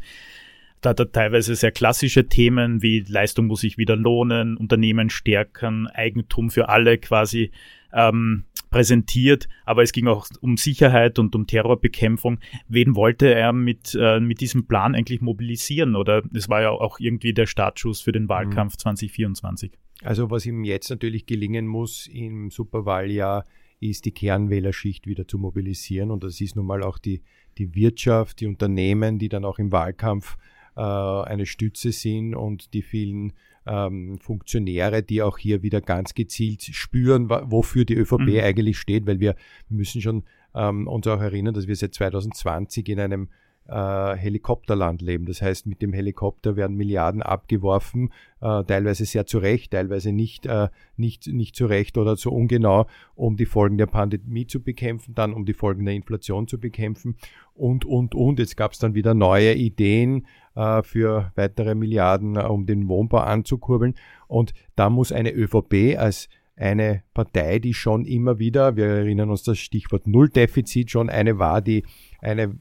Da 0.82 0.92
hat 0.92 1.00
er 1.00 1.12
teilweise 1.12 1.56
sehr 1.56 1.72
klassische 1.72 2.28
Themen 2.28 2.82
wie 2.82 3.04
Leistung 3.08 3.48
muss 3.48 3.62
sich 3.62 3.78
wieder 3.78 3.96
lohnen, 3.96 4.58
Unternehmen 4.58 5.10
stärken, 5.10 5.88
Eigentum 5.88 6.50
für 6.50 6.70
alle 6.70 6.98
quasi 6.98 7.52
ähm, 7.94 8.44
präsentiert, 8.70 9.48
aber 9.66 9.84
es 9.84 9.92
ging 9.92 10.08
auch 10.08 10.28
um 10.42 10.58
Sicherheit 10.58 11.20
und 11.20 11.36
um 11.36 11.48
Terrorbekämpfung. 11.48 12.40
Wen 12.68 12.96
wollte 12.96 13.34
er 13.34 13.54
mit, 13.54 13.98
äh, 14.00 14.20
mit 14.20 14.42
diesem 14.42 14.68
Plan 14.68 14.94
eigentlich 14.94 15.22
mobilisieren? 15.22 15.96
Oder 15.96 16.24
es 16.34 16.50
war 16.50 16.62
ja 16.62 16.70
auch 16.70 17.00
irgendwie 17.00 17.34
der 17.34 17.48
Startschuss 17.48 18.02
für 18.02 18.12
den 18.12 18.30
Wahlkampf 18.30 18.74
mhm. 18.74 18.80
2024. 18.80 19.72
Also 20.04 20.30
was 20.30 20.46
ihm 20.46 20.64
jetzt 20.64 20.90
natürlich 20.90 21.26
gelingen 21.26 21.66
muss 21.66 22.08
im 22.08 22.52
Superwahljahr, 22.52 23.46
ist 23.80 24.06
die 24.06 24.12
Kernwählerschicht 24.12 25.08
wieder 25.08 25.28
zu 25.28 25.38
mobilisieren. 25.38 26.12
Und 26.12 26.24
das 26.24 26.42
ist 26.42 26.56
nun 26.56 26.66
mal 26.66 26.84
auch 26.84 26.98
die, 26.98 27.22
die 27.58 27.74
Wirtschaft, 27.76 28.40
die 28.42 28.48
Unternehmen, 28.48 29.20
die 29.20 29.30
dann 29.30 29.46
auch 29.46 29.60
im 29.60 29.72
Wahlkampf 29.72 30.38
eine 30.82 31.46
Stütze 31.46 31.92
sind 31.92 32.36
und 32.36 32.74
die 32.74 32.82
vielen 32.82 33.34
ähm, 33.66 34.18
Funktionäre, 34.20 35.04
die 35.04 35.22
auch 35.22 35.38
hier 35.38 35.62
wieder 35.62 35.82
ganz 35.82 36.14
gezielt 36.14 36.64
spüren, 36.64 37.30
wofür 37.30 37.86
die 37.86 37.96
ÖVP 37.96 38.20
mhm. 38.20 38.40
eigentlich 38.40 38.78
steht, 38.78 39.06
weil 39.06 39.20
wir, 39.20 39.36
wir 39.68 39.78
müssen 39.78 40.02
schon 40.02 40.24
ähm, 40.56 40.88
uns 40.88 41.08
auch 41.08 41.20
erinnern, 41.20 41.54
dass 41.54 41.68
wir 41.68 41.76
seit 41.76 41.94
2020 41.94 42.90
in 42.90 43.00
einem 43.00 43.30
äh, 43.68 44.16
Helikopterland 44.16 45.02
leben. 45.02 45.26
Das 45.26 45.42
heißt, 45.42 45.68
mit 45.68 45.82
dem 45.82 45.94
Helikopter 45.94 46.56
werden 46.56 46.78
Milliarden 46.78 47.22
abgeworfen, 47.22 48.14
äh, 48.40 48.64
teilweise 48.64 49.06
sehr 49.06 49.26
zu 49.26 49.40
Recht, 49.40 49.72
teilweise 49.72 50.12
nicht, 50.12 50.46
äh, 50.46 50.70
nicht, 50.96 51.28
nicht 51.28 51.56
zu 51.56 51.66
Recht 51.66 51.98
oder 51.98 52.16
zu 52.16 52.32
ungenau, 52.32 52.88
um 53.16 53.36
die 53.36 53.46
Folgen 53.46 53.78
der 53.78 53.88
Pandemie 53.88 54.48
zu 54.48 54.62
bekämpfen, 54.62 55.16
dann 55.16 55.34
um 55.34 55.46
die 55.46 55.54
Folgen 55.54 55.86
der 55.86 55.96
Inflation 55.96 56.48
zu 56.48 56.60
bekämpfen 56.60 57.18
und, 57.54 57.86
und, 57.86 58.16
und. 58.16 58.40
Jetzt 58.40 58.56
gab 58.56 58.72
es 58.72 58.80
dann 58.80 58.96
wieder 58.96 59.14
neue 59.14 59.54
Ideen 59.54 60.26
äh, 60.58 60.82
für 60.82 61.32
weitere 61.36 61.76
Milliarden, 61.76 62.36
äh, 62.36 62.42
um 62.42 62.66
den 62.66 62.88
Wohnbau 62.88 63.20
anzukurbeln. 63.20 63.94
Und 64.28 64.54
da 64.76 64.90
muss 64.90 65.12
eine 65.12 65.32
ÖVP 65.32 65.98
als 65.98 66.28
eine 66.56 67.04
Partei, 67.14 67.60
die 67.60 67.76
schon 67.76 68.04
immer 68.06 68.40
wieder, 68.40 68.76
wir 68.76 68.88
erinnern 68.88 69.30
uns 69.30 69.44
das 69.44 69.60
Stichwort 69.60 70.08
Nulldefizit, 70.08 70.90
schon 70.90 71.12
eine 71.12 71.38
war, 71.38 71.62
die 71.62 71.86
eine, 72.20 72.58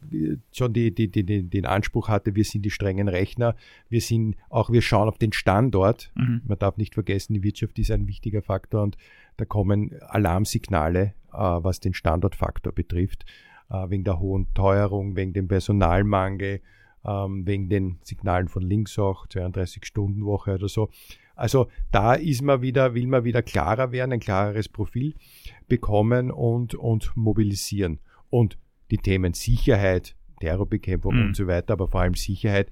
schon 0.52 0.74
die, 0.74 0.94
die, 0.94 1.10
die, 1.10 1.24
die, 1.24 1.48
den 1.48 1.64
Anspruch 1.64 2.10
hatte, 2.10 2.36
wir 2.36 2.44
sind 2.44 2.66
die 2.66 2.70
strengen 2.70 3.08
Rechner, 3.08 3.56
wir 3.88 4.02
sind 4.02 4.36
auch, 4.50 4.68
wir 4.70 4.82
schauen 4.82 5.08
auf 5.08 5.16
den 5.16 5.32
Standort. 5.32 6.12
Mhm. 6.14 6.42
Man 6.46 6.58
darf 6.58 6.76
nicht 6.76 6.92
vergessen, 6.92 7.32
die 7.32 7.42
Wirtschaft 7.42 7.78
ist 7.78 7.90
ein 7.90 8.06
wichtiger 8.06 8.42
Faktor 8.42 8.82
und 8.82 8.98
da 9.38 9.46
kommen 9.46 9.98
Alarmsignale, 10.02 11.14
äh, 11.32 11.38
was 11.38 11.80
den 11.80 11.94
Standortfaktor 11.94 12.74
betrifft, 12.74 13.24
äh, 13.70 13.88
wegen 13.88 14.04
der 14.04 14.20
hohen 14.20 14.52
Teuerung, 14.52 15.16
wegen 15.16 15.32
dem 15.32 15.48
Personalmangel, 15.48 16.60
ähm, 17.06 17.46
wegen 17.46 17.68
den 17.68 17.98
Signalen 18.02 18.48
von 18.48 18.62
links 18.62 18.98
auch, 18.98 19.26
32-Stunden-Woche 19.26 20.54
oder 20.54 20.68
so. 20.68 20.90
Also 21.34 21.68
da 21.92 22.14
ist 22.14 22.42
man 22.42 22.62
wieder, 22.62 22.94
will 22.94 23.06
man 23.06 23.24
wieder 23.24 23.42
klarer 23.42 23.92
werden, 23.92 24.12
ein 24.12 24.20
klareres 24.20 24.68
Profil 24.68 25.14
bekommen 25.68 26.30
und, 26.30 26.74
und 26.74 27.12
mobilisieren. 27.16 28.00
Und 28.30 28.58
die 28.90 28.98
Themen 28.98 29.34
Sicherheit, 29.34 30.16
Terrorbekämpfung 30.40 31.14
mhm. 31.14 31.26
und 31.26 31.36
so 31.36 31.46
weiter, 31.46 31.74
aber 31.74 31.88
vor 31.88 32.00
allem 32.00 32.14
Sicherheit, 32.14 32.70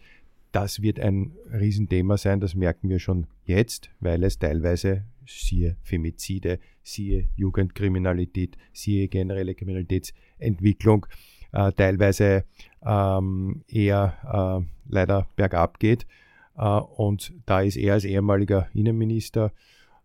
das 0.53 0.83
wird 0.83 1.00
ein 1.00 1.33
Riesenthema 1.53 2.17
sein, 2.17 2.41
das 2.41 2.55
merken 2.55 2.88
wir 2.88 3.00
schon 3.00 3.26
jetzt, 3.45 3.91
weil 4.00 4.23
es 4.23 4.38
teilweise, 4.38 5.05
siehe 5.26 5.76
Femizide, 5.83 6.61
siehe 6.83 7.29
Jugendkriminalität, 7.35 8.57
siehe 8.73 9.09
generelle 9.09 9.55
Kriminalitätsentwicklung, 9.55 11.07
äh, 11.54 11.73
teilweise 11.73 12.44
ähm, 12.84 13.62
eher 13.68 14.66
äh, 14.66 14.92
leider 14.92 15.28
bergab 15.37 15.78
geht. 15.78 16.06
Äh, 16.56 16.62
und 16.62 17.32
da 17.46 17.61
ist 17.61 17.76
er 17.76 17.94
als 17.94 18.04
ehemaliger 18.04 18.68
Innenminister 18.75 19.52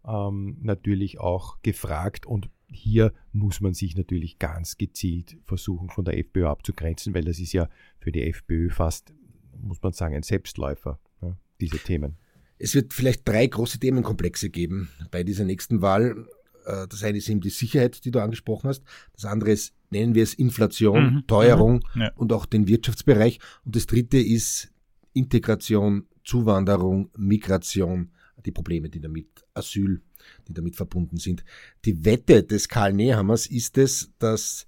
ähm, 0.08 0.58
natürlich 0.62 1.20
auch 1.20 1.62
gefragt 1.62 2.26
und 2.26 2.50
hier 2.72 3.14
muss 3.34 3.62
man 3.62 3.74
sich 3.74 3.98
natürlich 3.98 4.38
ganz 4.38 4.78
gezielt 4.78 5.38
versuchen, 5.46 5.90
von 5.90 6.06
der 6.06 6.20
FPÖ 6.20 6.46
abzugrenzen, 6.46 7.16
weil 7.16 7.26
das 7.26 7.40
ist 7.40 7.52
ja 7.52 7.68
für 8.00 8.12
die 8.12 8.24
FPÖ 8.30 8.70
fast, 8.70 9.12
muss 9.60 9.82
man 9.82 9.92
sagen, 9.92 10.14
ein 10.14 10.22
Selbstläufer, 10.22 11.00
ja, 11.22 11.36
diese 11.60 11.80
Themen. 11.80 12.18
Es 12.60 12.76
wird 12.76 12.94
vielleicht 12.94 13.28
drei 13.28 13.48
große 13.48 13.80
Themenkomplexe 13.80 14.52
geben 14.52 14.90
bei 15.10 15.24
dieser 15.24 15.46
nächsten 15.46 15.82
Wahl. 15.82 16.28
Äh, 16.66 16.88
das 16.88 17.04
eine 17.04 17.18
ist 17.18 17.28
eben 17.28 17.42
die 17.42 17.50
Sicherheit, 17.50 18.06
die 18.06 18.12
du 18.12 18.22
angesprochen 18.22 18.70
hast. 18.70 18.84
Das 19.14 19.26
andere 19.26 19.50
ist, 19.52 19.74
nennen 19.90 20.16
wir 20.16 20.24
es 20.24 20.34
Inflation, 20.34 21.14
mhm. 21.14 21.28
Teuerung 21.28 21.84
mhm. 21.94 22.02
Ja. 22.02 22.12
und 22.16 22.34
auch 22.34 22.46
den 22.46 22.68
Wirtschaftsbereich. 22.68 23.40
Und 23.66 23.76
das 23.76 23.86
dritte 23.86 24.18
ist 24.18 24.72
Integration, 25.14 26.08
Zuwanderung, 26.24 27.10
Migration, 27.18 28.12
die 28.46 28.52
Probleme, 28.52 28.90
die 28.90 29.02
damit, 29.02 29.28
Asyl, 29.54 30.02
die 30.48 30.54
damit 30.54 30.76
verbunden 30.76 31.18
sind. 31.18 31.44
Die 31.86 32.06
Wette 32.06 32.44
des 32.44 32.70
Karl 32.70 32.94
Nehammers 32.94 33.48
ist 33.48 33.78
es, 33.78 34.12
dass 34.20 34.68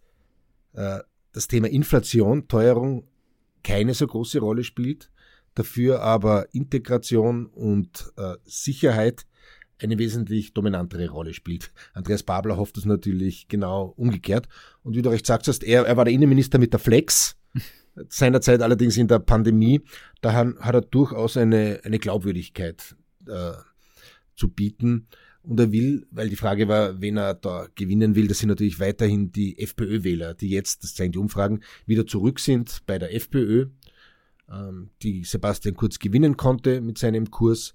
äh, 0.74 1.00
das 1.32 1.48
Thema 1.48 1.70
Inflation, 1.70 2.48
Teuerung 2.48 3.08
keine 3.64 3.94
so 3.94 4.08
große 4.08 4.40
Rolle 4.40 4.64
spielt, 4.64 5.12
dafür 5.54 6.02
aber 6.02 6.54
Integration 6.54 7.46
und 7.48 8.12
äh, 8.18 8.36
Sicherheit 8.44 9.26
eine 9.82 9.98
wesentlich 9.98 10.54
dominantere 10.54 11.10
Rolle 11.10 11.34
spielt. 11.34 11.72
Andreas 11.94 12.24
Babler 12.24 12.58
hofft 12.58 12.78
es 12.78 12.86
natürlich 12.86 13.48
genau 13.48 13.94
umgekehrt. 13.98 14.48
Und 14.84 14.96
wie 14.96 15.02
du 15.02 15.10
recht 15.10 15.26
sagst, 15.26 15.48
hast, 15.48 15.64
er, 15.64 15.86
er 15.86 15.98
war 15.98 16.06
der 16.06 16.14
Innenminister 16.14 16.60
mit 16.60 16.74
der 16.74 16.80
Flex, 16.80 17.38
seinerzeit 18.10 18.62
allerdings 18.62 18.98
in 18.98 19.08
der 19.08 19.20
Pandemie. 19.20 19.82
Da 20.22 20.34
hat 20.34 20.76
er 20.76 20.82
durchaus 20.82 21.38
eine, 21.38 21.82
eine 21.84 22.00
Glaubwürdigkeit 22.00 22.96
äh, 23.28 23.54
zu 24.36 24.50
bieten. 24.50 25.08
Und 25.44 25.60
er 25.60 25.72
will, 25.72 26.06
weil 26.12 26.30
die 26.30 26.36
Frage 26.36 26.68
war, 26.68 27.02
wen 27.02 27.18
er 27.18 27.34
da 27.34 27.68
gewinnen 27.74 28.16
will, 28.16 28.28
das 28.28 28.40
sind 28.40 28.50
natürlich 28.50 28.80
weiterhin 28.80 29.32
die 29.32 29.58
FPÖ-Wähler, 29.58 30.36
die 30.36 30.50
jetzt, 30.50 30.84
das 30.84 30.94
zeigen 30.94 31.14
die 31.14 31.20
Umfragen, 31.20 31.62
wieder 31.88 32.06
zurück 32.06 32.40
sind 32.40 32.84
bei 32.86 33.00
der 33.00 33.16
FPÖ, 33.16 33.66
ähm, 34.52 34.92
die 35.02 35.24
Sebastian 35.24 35.76
Kurz 35.76 35.98
gewinnen 35.98 36.38
konnte 36.38 36.80
mit 36.82 37.00
seinem 37.00 37.32
Kurs 37.32 37.74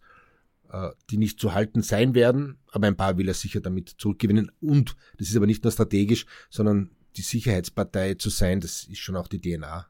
die 1.10 1.16
nicht 1.16 1.40
zu 1.40 1.54
halten 1.54 1.82
sein 1.82 2.14
werden, 2.14 2.58
aber 2.72 2.86
ein 2.86 2.96
paar 2.96 3.18
will 3.18 3.28
er 3.28 3.34
sicher 3.34 3.60
damit 3.60 3.88
zurückgewinnen. 3.88 4.50
Und 4.60 4.96
das 5.18 5.28
ist 5.28 5.36
aber 5.36 5.46
nicht 5.46 5.64
nur 5.64 5.72
strategisch, 5.72 6.26
sondern 6.50 6.90
die 7.16 7.22
Sicherheitspartei 7.22 8.14
zu 8.14 8.30
sein, 8.30 8.60
das 8.60 8.84
ist 8.84 8.98
schon 8.98 9.16
auch 9.16 9.28
die 9.28 9.40
DNA 9.40 9.86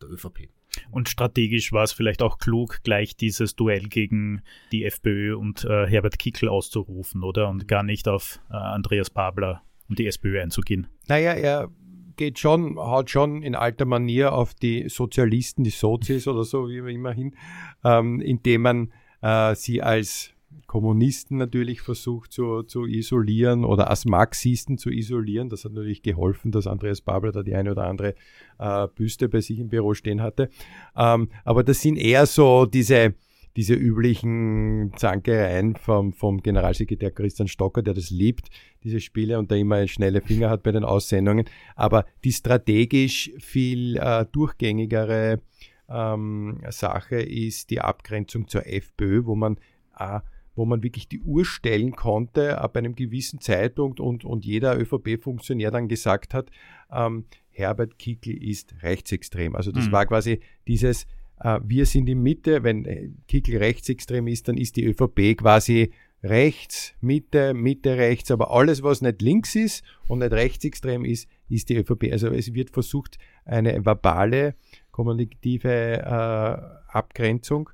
der 0.00 0.10
ÖVP. 0.10 0.48
Und 0.90 1.08
strategisch 1.08 1.72
war 1.72 1.84
es 1.84 1.92
vielleicht 1.92 2.22
auch 2.22 2.38
klug, 2.38 2.80
gleich 2.82 3.16
dieses 3.16 3.54
Duell 3.54 3.84
gegen 3.84 4.42
die 4.72 4.84
FPÖ 4.84 5.36
und 5.36 5.64
äh, 5.64 5.86
Herbert 5.86 6.18
Kickel 6.18 6.48
auszurufen, 6.48 7.22
oder? 7.22 7.48
Und 7.48 7.68
gar 7.68 7.82
nicht 7.82 8.08
auf 8.08 8.40
äh, 8.50 8.54
Andreas 8.54 9.10
Babler 9.10 9.62
und 9.88 9.98
die 9.98 10.06
SPÖ 10.06 10.40
einzugehen. 10.40 10.88
Naja, 11.06 11.32
er 11.32 11.70
geht 12.16 12.38
schon, 12.38 12.76
haut 12.76 13.10
schon 13.10 13.42
in 13.42 13.54
alter 13.54 13.84
Manier 13.84 14.32
auf 14.32 14.54
die 14.54 14.88
Sozialisten, 14.88 15.64
die 15.64 15.70
Sozis 15.70 16.26
oder 16.28 16.44
so, 16.44 16.68
wie 16.68 16.78
immer 16.92 17.12
hin, 17.12 17.36
ähm, 17.84 18.20
indem 18.20 18.62
man 18.62 18.92
äh, 19.24 19.54
sie 19.54 19.82
als 19.82 20.30
Kommunisten 20.66 21.38
natürlich 21.38 21.80
versucht 21.80 22.32
zu, 22.32 22.62
zu 22.62 22.84
isolieren 22.84 23.64
oder 23.64 23.88
als 23.88 24.04
Marxisten 24.04 24.76
zu 24.76 24.90
isolieren. 24.90 25.48
Das 25.48 25.64
hat 25.64 25.72
natürlich 25.72 26.02
geholfen, 26.02 26.52
dass 26.52 26.66
Andreas 26.66 27.00
Babler 27.00 27.32
da 27.32 27.42
die 27.42 27.54
eine 27.54 27.70
oder 27.70 27.86
andere 27.86 28.14
äh, 28.58 28.86
Büste 28.94 29.28
bei 29.28 29.40
sich 29.40 29.58
im 29.60 29.68
Büro 29.68 29.94
stehen 29.94 30.20
hatte. 30.20 30.50
Ähm, 30.96 31.28
aber 31.44 31.64
das 31.64 31.80
sind 31.80 31.96
eher 31.96 32.26
so 32.26 32.66
diese, 32.66 33.14
diese 33.56 33.74
üblichen 33.74 34.92
Zankereien 34.96 35.76
vom, 35.76 36.12
vom 36.12 36.42
Generalsekretär 36.42 37.10
Christian 37.10 37.48
Stocker, 37.48 37.82
der 37.82 37.94
das 37.94 38.10
liebt, 38.10 38.48
diese 38.82 39.00
Spiele 39.00 39.38
und 39.38 39.50
da 39.50 39.56
immer 39.56 39.86
schnelle 39.86 40.20
Finger 40.20 40.50
hat 40.50 40.62
bei 40.62 40.72
den 40.72 40.84
Aussendungen. 40.84 41.46
Aber 41.76 42.04
die 42.24 42.32
strategisch 42.32 43.30
viel 43.38 43.96
äh, 43.96 44.26
durchgängigere 44.30 45.40
ähm, 45.88 46.60
Sache 46.70 47.16
ist 47.16 47.70
die 47.70 47.80
Abgrenzung 47.80 48.48
zur 48.48 48.66
FPÖ, 48.66 49.26
wo 49.26 49.34
man 49.34 49.58
äh, 49.98 50.20
wo 50.56 50.64
man 50.64 50.82
wirklich 50.82 51.08
die 51.08 51.20
Uhr 51.20 51.44
stellen 51.44 51.92
konnte 51.96 52.58
ab 52.58 52.76
einem 52.76 52.94
gewissen 52.94 53.40
Zeitpunkt 53.40 54.00
und, 54.00 54.24
und 54.24 54.44
jeder 54.44 54.78
ÖVP-Funktionär 54.78 55.70
dann 55.70 55.88
gesagt 55.88 56.32
hat, 56.32 56.50
ähm, 56.92 57.24
Herbert 57.50 57.98
Kickl 57.98 58.30
ist 58.30 58.74
rechtsextrem. 58.82 59.56
Also 59.56 59.72
das 59.72 59.88
mhm. 59.88 59.92
war 59.92 60.06
quasi 60.06 60.40
dieses, 60.66 61.06
äh, 61.40 61.60
wir 61.64 61.86
sind 61.86 62.08
in 62.08 62.22
Mitte, 62.22 62.62
wenn 62.62 62.84
äh, 62.84 63.10
Kickl 63.28 63.56
rechtsextrem 63.56 64.26
ist, 64.26 64.48
dann 64.48 64.56
ist 64.56 64.76
die 64.76 64.84
ÖVP 64.84 65.36
quasi 65.36 65.92
rechts, 66.22 66.94
Mitte, 67.00 67.52
Mitte, 67.52 67.96
rechts, 67.96 68.30
aber 68.30 68.50
alles, 68.50 68.82
was 68.82 69.02
nicht 69.02 69.20
links 69.20 69.54
ist 69.54 69.84
und 70.08 70.20
nicht 70.20 70.32
rechtsextrem 70.32 71.04
ist, 71.04 71.28
ist 71.48 71.68
die 71.68 71.76
ÖVP. 71.76 72.10
Also 72.12 72.28
es 72.28 72.54
wird 72.54 72.70
versucht, 72.70 73.18
eine 73.44 73.84
verbale, 73.84 74.54
kommunikative 74.94 76.02
äh, 76.02 76.96
Abgrenzung. 76.96 77.68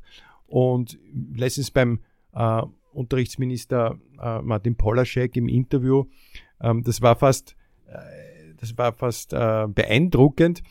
Und 0.47 0.99
letztens 1.35 1.71
beim 1.71 2.01
äh, 2.33 2.63
Unterrichtsminister 2.93 3.99
äh, 4.19 4.41
Martin 4.41 4.75
Polaschek 4.75 5.37
im 5.37 5.47
Interview, 5.47 6.07
ähm, 6.63 6.83
das 6.83 7.03
war 7.03 7.17
fast, 7.17 7.57
äh, 7.89 8.55
das 8.57 8.79
war 8.79 8.95
fast 8.95 9.35
äh, 9.35 9.67
beeindruckend, 9.69 10.63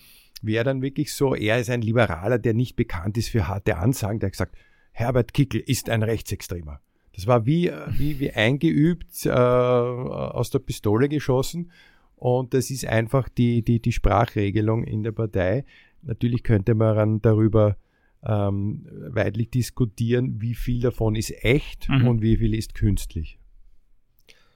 wie 0.41 0.55
dann 0.55 0.81
wirklich 0.81 1.13
so, 1.13 1.35
er 1.35 1.59
ist 1.59 1.69
ein 1.69 1.83
Liberaler, 1.83 2.39
der 2.39 2.55
nicht 2.55 2.75
bekannt 2.75 3.17
ist 3.19 3.29
für 3.29 3.47
harte 3.47 3.77
Ansagen, 3.77 4.19
der 4.19 4.27
hat 4.27 4.33
gesagt, 4.33 4.55
Herbert 4.91 5.35
Kickel 5.35 5.61
ist 5.61 5.87
ein 5.91 6.01
Rechtsextremer. 6.01 6.81
Das 7.13 7.27
war 7.27 7.45
wie, 7.45 7.71
wie, 7.89 8.19
wie 8.19 8.31
eingeübt 8.31 9.25
äh, 9.27 9.29
aus 9.29 10.49
der 10.49 10.59
Pistole 10.59 11.09
geschossen. 11.09 11.69
Und 12.15 12.53
das 12.53 12.69
ist 12.69 12.85
einfach 12.85 13.29
die, 13.29 13.61
die, 13.61 13.79
die 13.81 13.91
Sprachregelung 13.91 14.83
in 14.83 15.03
der 15.03 15.13
Partei. 15.13 15.63
Natürlich 16.01 16.43
könnte 16.43 16.75
man 16.75 17.21
darüber 17.21 17.77
ähm, 18.23 18.85
weitlich 19.09 19.49
diskutieren, 19.49 20.41
wie 20.41 20.55
viel 20.55 20.81
davon 20.81 21.15
ist 21.15 21.31
echt 21.43 21.87
mhm. 21.89 22.07
und 22.07 22.21
wie 22.21 22.37
viel 22.37 22.53
ist 22.53 22.75
künstlich. 22.75 23.39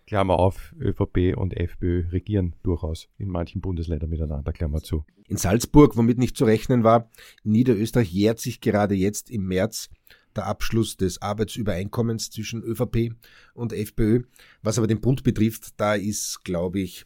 Klammer 0.05 0.37
auf, 0.37 0.75
ÖVP 0.79 1.35
und 1.37 1.55
FPÖ 1.55 2.09
regieren 2.11 2.55
durchaus 2.63 3.07
in 3.17 3.29
manchen 3.29 3.61
Bundesländern 3.61 4.09
miteinander, 4.09 4.51
Klammer 4.51 4.81
zu. 4.81 5.05
In 5.29 5.37
Salzburg, 5.37 5.95
womit 5.95 6.17
nicht 6.17 6.35
zu 6.35 6.43
rechnen 6.43 6.83
war, 6.83 7.09
in 7.43 7.53
Niederösterreich 7.53 8.11
jährt 8.11 8.39
sich 8.39 8.59
gerade 8.59 8.95
jetzt 8.95 9.31
im 9.31 9.47
März 9.47 9.89
der 10.35 10.45
Abschluss 10.47 10.97
des 10.97 11.21
Arbeitsübereinkommens 11.21 12.31
zwischen 12.31 12.63
ÖVP 12.63 13.13
und 13.53 13.71
FPÖ. 13.71 14.23
Was 14.61 14.77
aber 14.77 14.87
den 14.87 14.99
Bund 14.99 15.23
betrifft, 15.23 15.79
da 15.79 15.93
ist, 15.95 16.43
glaube 16.43 16.79
ich, 16.79 17.05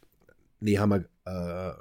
Nehammer 0.59 1.05
äh, 1.25 1.71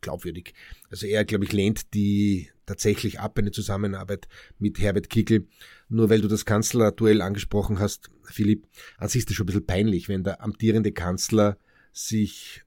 glaubwürdig. 0.00 0.54
Also 0.90 1.06
er, 1.06 1.24
glaube 1.24 1.44
ich, 1.44 1.52
lehnt 1.52 1.94
die 1.94 2.48
tatsächlich 2.66 3.20
ab, 3.20 3.38
eine 3.38 3.50
Zusammenarbeit 3.50 4.28
mit 4.58 4.78
Herbert 4.78 5.08
Kickl. 5.08 5.46
Nur 5.88 6.10
weil 6.10 6.20
du 6.20 6.28
das 6.28 6.44
Kanzlerduell 6.44 7.22
angesprochen 7.22 7.78
hast, 7.78 8.10
Philipp, 8.24 8.66
an 8.98 9.08
sich 9.08 9.20
ist 9.20 9.30
das 9.30 9.36
schon 9.36 9.44
ein 9.44 9.46
bisschen 9.46 9.66
peinlich, 9.66 10.08
wenn 10.08 10.24
der 10.24 10.42
amtierende 10.42 10.92
Kanzler 10.92 11.56
sich 11.92 12.62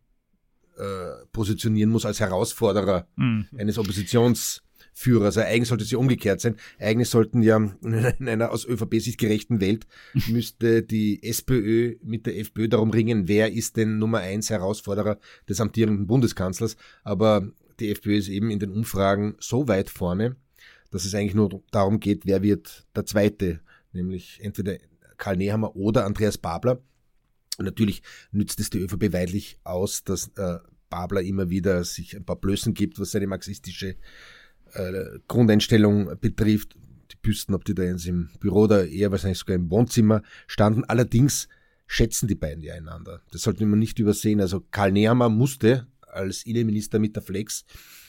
äh, 0.77 1.25
positionieren 1.31 1.91
muss 1.91 2.05
als 2.05 2.19
Herausforderer 2.19 3.07
mhm. 3.15 3.47
eines 3.57 3.77
Oppositions 3.77 4.63
Führer. 4.93 5.25
Also 5.25 5.41
eigentlich 5.41 5.69
sollte 5.69 5.83
es 5.83 5.91
ja 5.91 5.98
umgekehrt 5.98 6.41
sein. 6.41 6.55
Eigentlich 6.79 7.10
sollten 7.10 7.41
ja 7.41 7.57
in 7.81 8.27
einer 8.27 8.51
aus 8.51 8.65
ÖVP-Sicht 8.65 9.17
gerechten 9.17 9.61
Welt 9.61 9.87
müsste 10.27 10.83
die 10.83 11.24
SPÖ 11.24 11.96
mit 12.03 12.25
der 12.25 12.37
FPÖ 12.37 12.68
darum 12.68 12.92
ringen, 12.92 13.27
wer 13.27 13.51
ist 13.51 13.77
denn 13.77 13.98
Nummer 13.98 14.20
eins 14.20 14.50
Herausforderer 14.50 15.20
des 15.48 15.59
amtierenden 15.59 16.07
Bundeskanzlers. 16.07 16.75
Aber 17.03 17.48
die 17.79 17.89
FPÖ 17.89 18.18
ist 18.18 18.29
eben 18.29 18.51
in 18.51 18.59
den 18.59 18.72
Umfragen 18.72 19.35
so 19.39 19.68
weit 19.68 19.89
vorne, 19.89 20.35
dass 20.92 21.05
es 21.05 21.15
eigentlich 21.15 21.35
nur 21.35 21.61
darum 21.72 22.00
geht, 22.00 22.25
wer 22.25 22.44
wird 22.44 22.85
der 22.96 23.05
Zweite, 23.05 23.61
nämlich 23.94 24.39
entweder 24.42 24.77
Karl 25.18 25.37
Nehammer 25.37 25.75
oder 25.75 26.05
Andreas 26.05 26.37
Babler. 26.37 26.81
Und 27.57 27.65
natürlich 27.65 28.01
nützt 28.31 28.59
es 28.59 28.70
die 28.70 28.79
ÖVP 28.79 29.13
weitlich 29.13 29.57
aus, 29.63 30.03
dass 30.03 30.31
äh, 30.35 30.59
Babler 30.89 31.22
immer 31.22 31.50
wieder 31.50 31.83
sich 31.83 32.15
ein 32.15 32.25
paar 32.25 32.35
Blößen 32.35 32.74
gibt, 32.74 33.00
was 33.00 33.11
seine 33.11 33.27
marxistische 33.27 33.96
äh, 34.74 35.20
Grundeinstellung 35.27 36.18
betrifft. 36.20 36.75
Die 37.12 37.18
Büsten, 37.22 37.53
ob 37.53 37.66
die 37.66 37.75
da 37.75 37.84
jetzt 37.84 38.05
im 38.07 38.29
Büro 38.40 38.62
oder 38.62 38.88
eher 38.88 39.12
wahrscheinlich 39.12 39.40
sogar 39.40 39.55
im 39.55 39.70
Wohnzimmer 39.70 40.22
standen. 40.48 40.86
Allerdings 40.86 41.50
schätzen 41.88 42.27
die 42.27 42.36
beiden 42.36 42.64
ja 42.64 42.74
einander. 42.74 43.22
Das 43.31 43.42
sollte 43.42 43.66
man 43.66 43.79
nicht 43.79 44.00
übersehen. 44.00 44.40
Also 44.40 44.62
Karl 44.72 44.94
Nehammer 44.94 45.29
musste 45.29 45.88
als 46.01 46.46
Innenminister 46.46 47.00
mit 47.00 47.16
der 47.16 47.24
Flex 47.24 47.66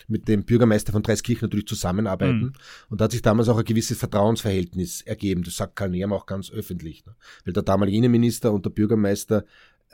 mit 0.08 0.28
dem 0.28 0.44
Bürgermeister 0.44 0.92
von 0.92 1.02
Dreiskirchen 1.02 1.46
natürlich 1.46 1.66
zusammenarbeiten. 1.66 2.40
Mhm. 2.40 2.52
Und 2.88 3.00
da 3.00 3.04
hat 3.04 3.12
sich 3.12 3.22
damals 3.22 3.48
auch 3.48 3.58
ein 3.58 3.64
gewisses 3.64 3.98
Vertrauensverhältnis 3.98 5.02
ergeben. 5.02 5.42
Das 5.42 5.56
sagt 5.56 5.76
Karl 5.76 5.90
Nehammer 5.90 6.16
auch 6.16 6.26
ganz 6.26 6.50
öffentlich. 6.50 7.04
Ne? 7.06 7.14
Weil 7.44 7.52
der 7.52 7.62
damalige 7.62 7.96
Innenminister 7.96 8.52
und 8.52 8.64
der 8.64 8.70
Bürgermeister 8.70 9.44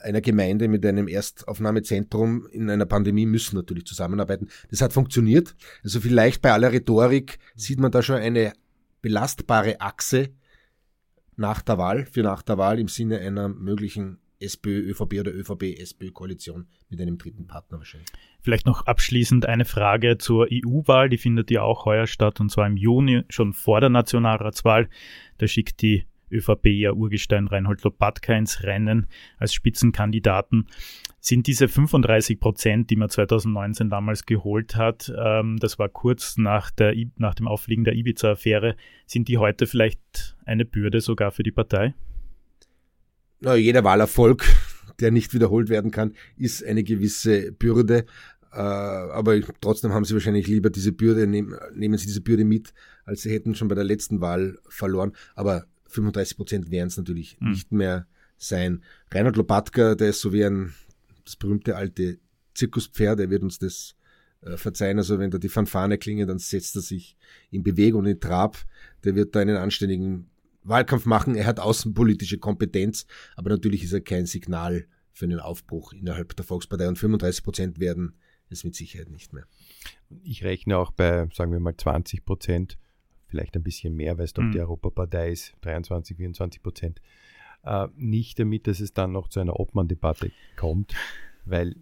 einer 0.02 0.20
Gemeinde 0.20 0.68
mit 0.68 0.84
einem 0.86 1.08
Erstaufnahmezentrum 1.08 2.46
in 2.48 2.70
einer 2.70 2.86
Pandemie 2.86 3.26
müssen 3.26 3.56
natürlich 3.56 3.86
zusammenarbeiten. 3.86 4.48
Das 4.70 4.80
hat 4.80 4.92
funktioniert. 4.92 5.56
Also 5.82 6.00
vielleicht 6.00 6.42
bei 6.42 6.52
aller 6.52 6.72
Rhetorik 6.72 7.38
sieht 7.54 7.80
man 7.80 7.90
da 7.90 8.02
schon 8.02 8.16
eine 8.16 8.52
belastbare 9.02 9.80
Achse 9.80 10.30
nach 11.36 11.62
der 11.62 11.78
Wahl, 11.78 12.06
für 12.06 12.22
nach 12.22 12.42
der 12.42 12.58
Wahl 12.58 12.78
im 12.78 12.88
Sinne 12.88 13.18
einer 13.18 13.48
möglichen 13.48 14.18
SPÖ, 14.40 14.90
ÖVP 14.90 15.20
oder 15.20 15.34
ÖVP-SPÖ-Koalition 15.34 16.68
mit 16.88 17.00
einem 17.00 17.18
dritten 17.18 17.46
Partner 17.46 17.78
wahrscheinlich. 17.78 18.08
Vielleicht 18.40 18.66
noch 18.66 18.86
abschließend 18.86 19.46
eine 19.46 19.64
Frage 19.64 20.18
zur 20.18 20.48
EU-Wahl, 20.50 21.08
die 21.08 21.18
findet 21.18 21.50
ja 21.50 21.62
auch 21.62 21.84
heuer 21.84 22.06
statt 22.06 22.40
und 22.40 22.50
zwar 22.50 22.66
im 22.66 22.76
Juni, 22.76 23.22
schon 23.28 23.52
vor 23.52 23.80
der 23.80 23.90
Nationalratswahl. 23.90 24.88
Da 25.38 25.46
schickt 25.46 25.82
die 25.82 26.06
ÖVP 26.30 26.66
ja 26.66 26.92
Urgestein 26.92 27.48
Reinhold 27.48 27.82
Lopatka 27.84 28.34
ins 28.34 28.62
Rennen 28.62 29.06
als 29.38 29.54
Spitzenkandidaten. 29.54 30.66
Sind 31.20 31.46
diese 31.46 31.68
35 31.68 32.38
Prozent, 32.38 32.90
die 32.90 32.96
man 32.96 33.08
2019 33.08 33.90
damals 33.90 34.24
geholt 34.24 34.76
hat, 34.76 35.12
ähm, 35.18 35.56
das 35.58 35.78
war 35.78 35.88
kurz 35.88 36.36
nach, 36.36 36.70
der, 36.70 36.94
nach 37.16 37.34
dem 37.34 37.48
Auffliegen 37.48 37.84
der 37.84 37.94
Ibiza-Affäre, 37.94 38.76
sind 39.06 39.28
die 39.28 39.38
heute 39.38 39.66
vielleicht 39.66 40.36
eine 40.44 40.64
Bürde 40.64 41.00
sogar 41.00 41.32
für 41.32 41.42
die 41.42 41.50
Partei? 41.50 41.94
Na, 43.40 43.54
jeder 43.54 43.84
Wahlerfolg, 43.84 44.44
der 45.00 45.10
nicht 45.10 45.34
wiederholt 45.34 45.68
werden 45.68 45.90
kann, 45.90 46.14
ist 46.36 46.64
eine 46.64 46.82
gewisse 46.82 47.52
Bürde. 47.52 48.04
Äh, 48.52 48.56
aber 48.56 49.40
trotzdem 49.60 49.92
haben 49.92 50.04
sie 50.04 50.14
wahrscheinlich 50.14 50.46
lieber 50.46 50.70
diese 50.70 50.92
Bürde, 50.92 51.26
nehmen 51.26 51.98
sie 51.98 52.06
diese 52.06 52.22
Bürde 52.22 52.44
mit, 52.44 52.72
als 53.04 53.22
sie 53.22 53.30
hätten 53.30 53.54
schon 53.54 53.68
bei 53.68 53.74
der 53.74 53.84
letzten 53.84 54.20
Wahl 54.20 54.58
verloren. 54.68 55.12
Aber 55.34 55.66
35 55.88 56.36
Prozent 56.36 56.70
werden 56.70 56.88
es 56.88 56.96
natürlich 56.96 57.38
mhm. 57.40 57.50
nicht 57.50 57.72
mehr 57.72 58.06
sein. 58.36 58.82
Reinhard 59.10 59.36
Lopatka, 59.36 59.94
der 59.94 60.10
ist 60.10 60.20
so 60.20 60.32
wie 60.32 60.44
ein, 60.44 60.74
das 61.24 61.36
berühmte 61.36 61.76
alte 61.76 62.18
Zirkuspferd, 62.54 63.20
er 63.20 63.30
wird 63.30 63.42
uns 63.42 63.58
das 63.58 63.96
äh, 64.40 64.56
verzeihen. 64.56 64.98
Also 64.98 65.18
wenn 65.18 65.30
da 65.30 65.38
die 65.38 65.48
Fanfane 65.48 65.98
klingelt, 65.98 66.28
dann 66.28 66.38
setzt 66.38 66.76
er 66.76 66.82
sich 66.82 67.16
in 67.50 67.62
Bewegung 67.62 68.00
und 68.00 68.06
in 68.06 68.20
Trab. 68.20 68.56
Der 69.04 69.14
wird 69.14 69.34
da 69.34 69.40
einen 69.40 69.56
anständigen 69.56 70.30
Wahlkampf 70.62 71.06
machen. 71.06 71.34
Er 71.34 71.46
hat 71.46 71.60
außenpolitische 71.60 72.38
Kompetenz, 72.38 73.06
aber 73.36 73.50
natürlich 73.50 73.84
ist 73.84 73.92
er 73.92 74.00
kein 74.00 74.26
Signal 74.26 74.86
für 75.12 75.24
einen 75.24 75.40
Aufbruch 75.40 75.92
innerhalb 75.92 76.36
der 76.36 76.44
Volkspartei 76.44 76.86
und 76.86 76.98
35 76.98 77.42
Prozent 77.42 77.80
werden 77.80 78.14
es 78.50 78.64
mit 78.64 78.74
Sicherheit 78.74 79.10
nicht 79.10 79.32
mehr. 79.32 79.46
Ich 80.22 80.44
rechne 80.44 80.78
auch 80.78 80.92
bei, 80.92 81.28
sagen 81.34 81.52
wir 81.52 81.60
mal, 81.60 81.76
20 81.76 82.24
Prozent 82.24 82.78
vielleicht 83.28 83.56
ein 83.56 83.62
bisschen 83.62 83.94
mehr, 83.94 84.18
weil 84.18 84.24
es 84.24 84.32
doch 84.32 84.42
mhm. 84.42 84.52
die 84.52 84.60
Europapartei 84.60 85.30
ist, 85.30 85.54
23, 85.60 86.16
24 86.16 86.62
Prozent, 86.62 87.00
äh, 87.64 87.88
nicht 87.96 88.38
damit, 88.38 88.66
dass 88.66 88.80
es 88.80 88.92
dann 88.92 89.12
noch 89.12 89.28
zu 89.28 89.40
einer 89.40 89.58
Obmann-Debatte 89.58 90.32
kommt, 90.56 90.94
weil 91.44 91.76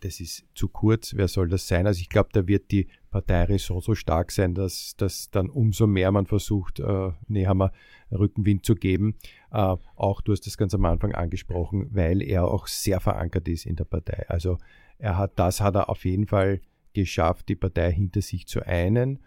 das 0.00 0.20
ist 0.20 0.44
zu 0.54 0.68
kurz, 0.68 1.14
wer 1.16 1.28
soll 1.28 1.48
das 1.48 1.66
sein? 1.66 1.86
Also 1.86 2.00
ich 2.00 2.08
glaube, 2.08 2.28
da 2.32 2.46
wird 2.46 2.70
die 2.70 2.86
Parteiräson 3.10 3.80
so 3.80 3.94
stark 3.94 4.30
sein, 4.30 4.54
dass, 4.54 4.94
dass 4.96 5.30
dann 5.30 5.48
umso 5.48 5.86
mehr 5.86 6.12
man 6.12 6.26
versucht, 6.26 6.80
äh, 6.80 7.12
Nehammer 7.28 7.72
Rückenwind 8.12 8.64
zu 8.64 8.74
geben. 8.74 9.16
Äh, 9.50 9.76
auch 9.96 10.20
du 10.20 10.32
hast 10.32 10.46
das 10.46 10.58
ganz 10.58 10.74
am 10.74 10.84
Anfang 10.84 11.14
angesprochen, 11.14 11.88
weil 11.92 12.22
er 12.22 12.44
auch 12.44 12.66
sehr 12.66 13.00
verankert 13.00 13.48
ist 13.48 13.66
in 13.66 13.76
der 13.76 13.84
Partei. 13.84 14.26
Also 14.28 14.58
er 14.98 15.16
hat, 15.16 15.38
das 15.38 15.60
hat 15.60 15.74
er 15.74 15.88
auf 15.88 16.04
jeden 16.04 16.26
Fall 16.26 16.60
geschafft, 16.92 17.48
die 17.48 17.56
Partei 17.56 17.92
hinter 17.92 18.22
sich 18.22 18.46
zu 18.46 18.62
einen 18.62 19.20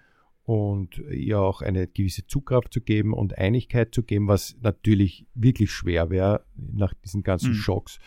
und 0.49 0.97
ihr 0.97 1.39
auch 1.39 1.61
eine 1.61 1.87
gewisse 1.87 2.25
Zugkraft 2.25 2.73
zu 2.73 2.81
geben 2.81 3.13
und 3.13 3.37
Einigkeit 3.37 3.93
zu 3.93 4.01
geben, 4.01 4.27
was 4.27 4.57
natürlich 4.61 5.27
wirklich 5.35 5.69
schwer 5.69 6.09
wäre 6.09 6.43
nach 6.55 6.95
diesen 6.95 7.21
ganzen 7.21 7.51
mhm. 7.51 7.53
Schocks 7.53 7.99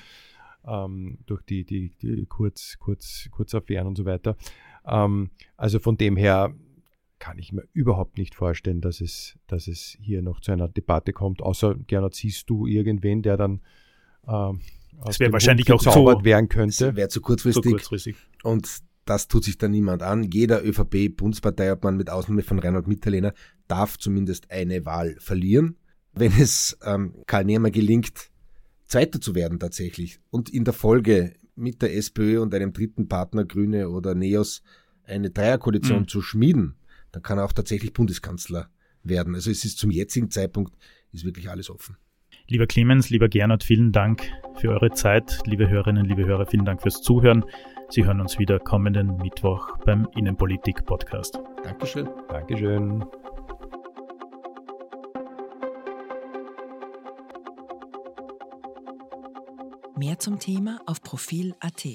ähm, 0.66 1.18
durch 1.26 1.42
die, 1.42 1.64
die, 1.64 1.92
die 2.02 2.26
Kurz, 2.26 2.78
Kurz, 2.80 3.28
Kurzaffären 3.30 3.86
und 3.86 3.96
so 3.96 4.06
weiter. 4.06 4.36
Ähm, 4.84 5.30
also 5.56 5.78
von 5.78 5.96
dem 5.96 6.16
her 6.16 6.52
kann 7.20 7.38
ich 7.38 7.52
mir 7.52 7.62
überhaupt 7.74 8.18
nicht 8.18 8.34
vorstellen, 8.34 8.80
dass 8.80 9.00
es, 9.00 9.38
dass 9.46 9.68
es 9.68 9.96
hier 10.00 10.20
noch 10.20 10.40
zu 10.40 10.50
einer 10.50 10.66
Debatte 10.66 11.12
kommt. 11.12 11.42
Außer, 11.42 11.76
Gernot, 11.86 12.16
siehst 12.16 12.50
du 12.50 12.66
irgendwen, 12.66 13.22
der 13.22 13.36
dann 13.36 13.60
ähm, 14.26 14.58
das 15.04 15.20
wäre 15.20 15.32
wahrscheinlich 15.32 15.70
auch 15.72 15.80
zu, 15.80 16.24
werden 16.24 16.48
könnte. 16.48 16.96
Wäre 16.96 17.08
zu 17.08 17.20
kurzfristig. 17.20 17.62
zu 17.62 17.70
kurzfristig. 17.70 18.16
Und 18.42 18.82
das 19.04 19.28
tut 19.28 19.44
sich 19.44 19.58
da 19.58 19.68
niemand 19.68 20.02
an. 20.02 20.24
Jeder 20.24 20.64
ÖVP-Bundesparteiobmann 20.64 21.96
mit 21.96 22.10
Ausnahme 22.10 22.42
von 22.42 22.58
Reinhold 22.58 22.86
Mitterlehner 22.86 23.34
darf 23.68 23.98
zumindest 23.98 24.50
eine 24.50 24.84
Wahl 24.86 25.16
verlieren. 25.18 25.76
Wenn 26.12 26.32
es 26.32 26.78
ähm, 26.84 27.14
Karl 27.26 27.44
Nehmer 27.44 27.70
gelingt, 27.70 28.30
Zweiter 28.86 29.20
zu 29.20 29.34
werden 29.34 29.58
tatsächlich 29.58 30.20
und 30.30 30.50
in 30.50 30.64
der 30.64 30.74
Folge 30.74 31.34
mit 31.54 31.80
der 31.80 31.96
SPÖ 31.96 32.40
und 32.40 32.54
einem 32.54 32.72
dritten 32.72 33.08
Partner 33.08 33.44
Grüne 33.44 33.88
oder 33.88 34.14
Neos 34.14 34.62
eine 35.04 35.30
Dreierkoalition 35.30 36.00
mhm. 36.00 36.08
zu 36.08 36.22
schmieden, 36.22 36.76
dann 37.10 37.22
kann 37.22 37.38
er 37.38 37.44
auch 37.44 37.52
tatsächlich 37.52 37.92
Bundeskanzler 37.92 38.68
werden. 39.02 39.34
Also 39.34 39.50
es 39.50 39.64
ist 39.64 39.78
zum 39.78 39.90
jetzigen 39.90 40.30
Zeitpunkt 40.30 40.74
ist 41.12 41.24
wirklich 41.24 41.50
alles 41.50 41.70
offen. 41.70 41.96
Lieber 42.48 42.66
Clemens, 42.66 43.10
lieber 43.10 43.28
Gernot, 43.28 43.64
vielen 43.64 43.92
Dank 43.92 44.22
für 44.56 44.70
eure 44.70 44.90
Zeit. 44.90 45.40
Liebe 45.46 45.68
Hörerinnen, 45.68 46.04
liebe 46.04 46.24
Hörer, 46.26 46.46
vielen 46.46 46.64
Dank 46.64 46.82
fürs 46.82 47.00
Zuhören. 47.02 47.44
Sie 47.92 48.06
hören 48.06 48.22
uns 48.22 48.38
wieder 48.38 48.58
kommenden 48.58 49.18
Mittwoch 49.18 49.76
beim 49.84 50.08
Innenpolitik-Podcast. 50.16 51.38
Dankeschön. 51.62 52.08
Dankeschön. 52.26 53.04
Mehr 59.94 60.18
zum 60.18 60.38
Thema 60.38 60.80
auf 60.86 61.02
Profil.at. 61.02 61.86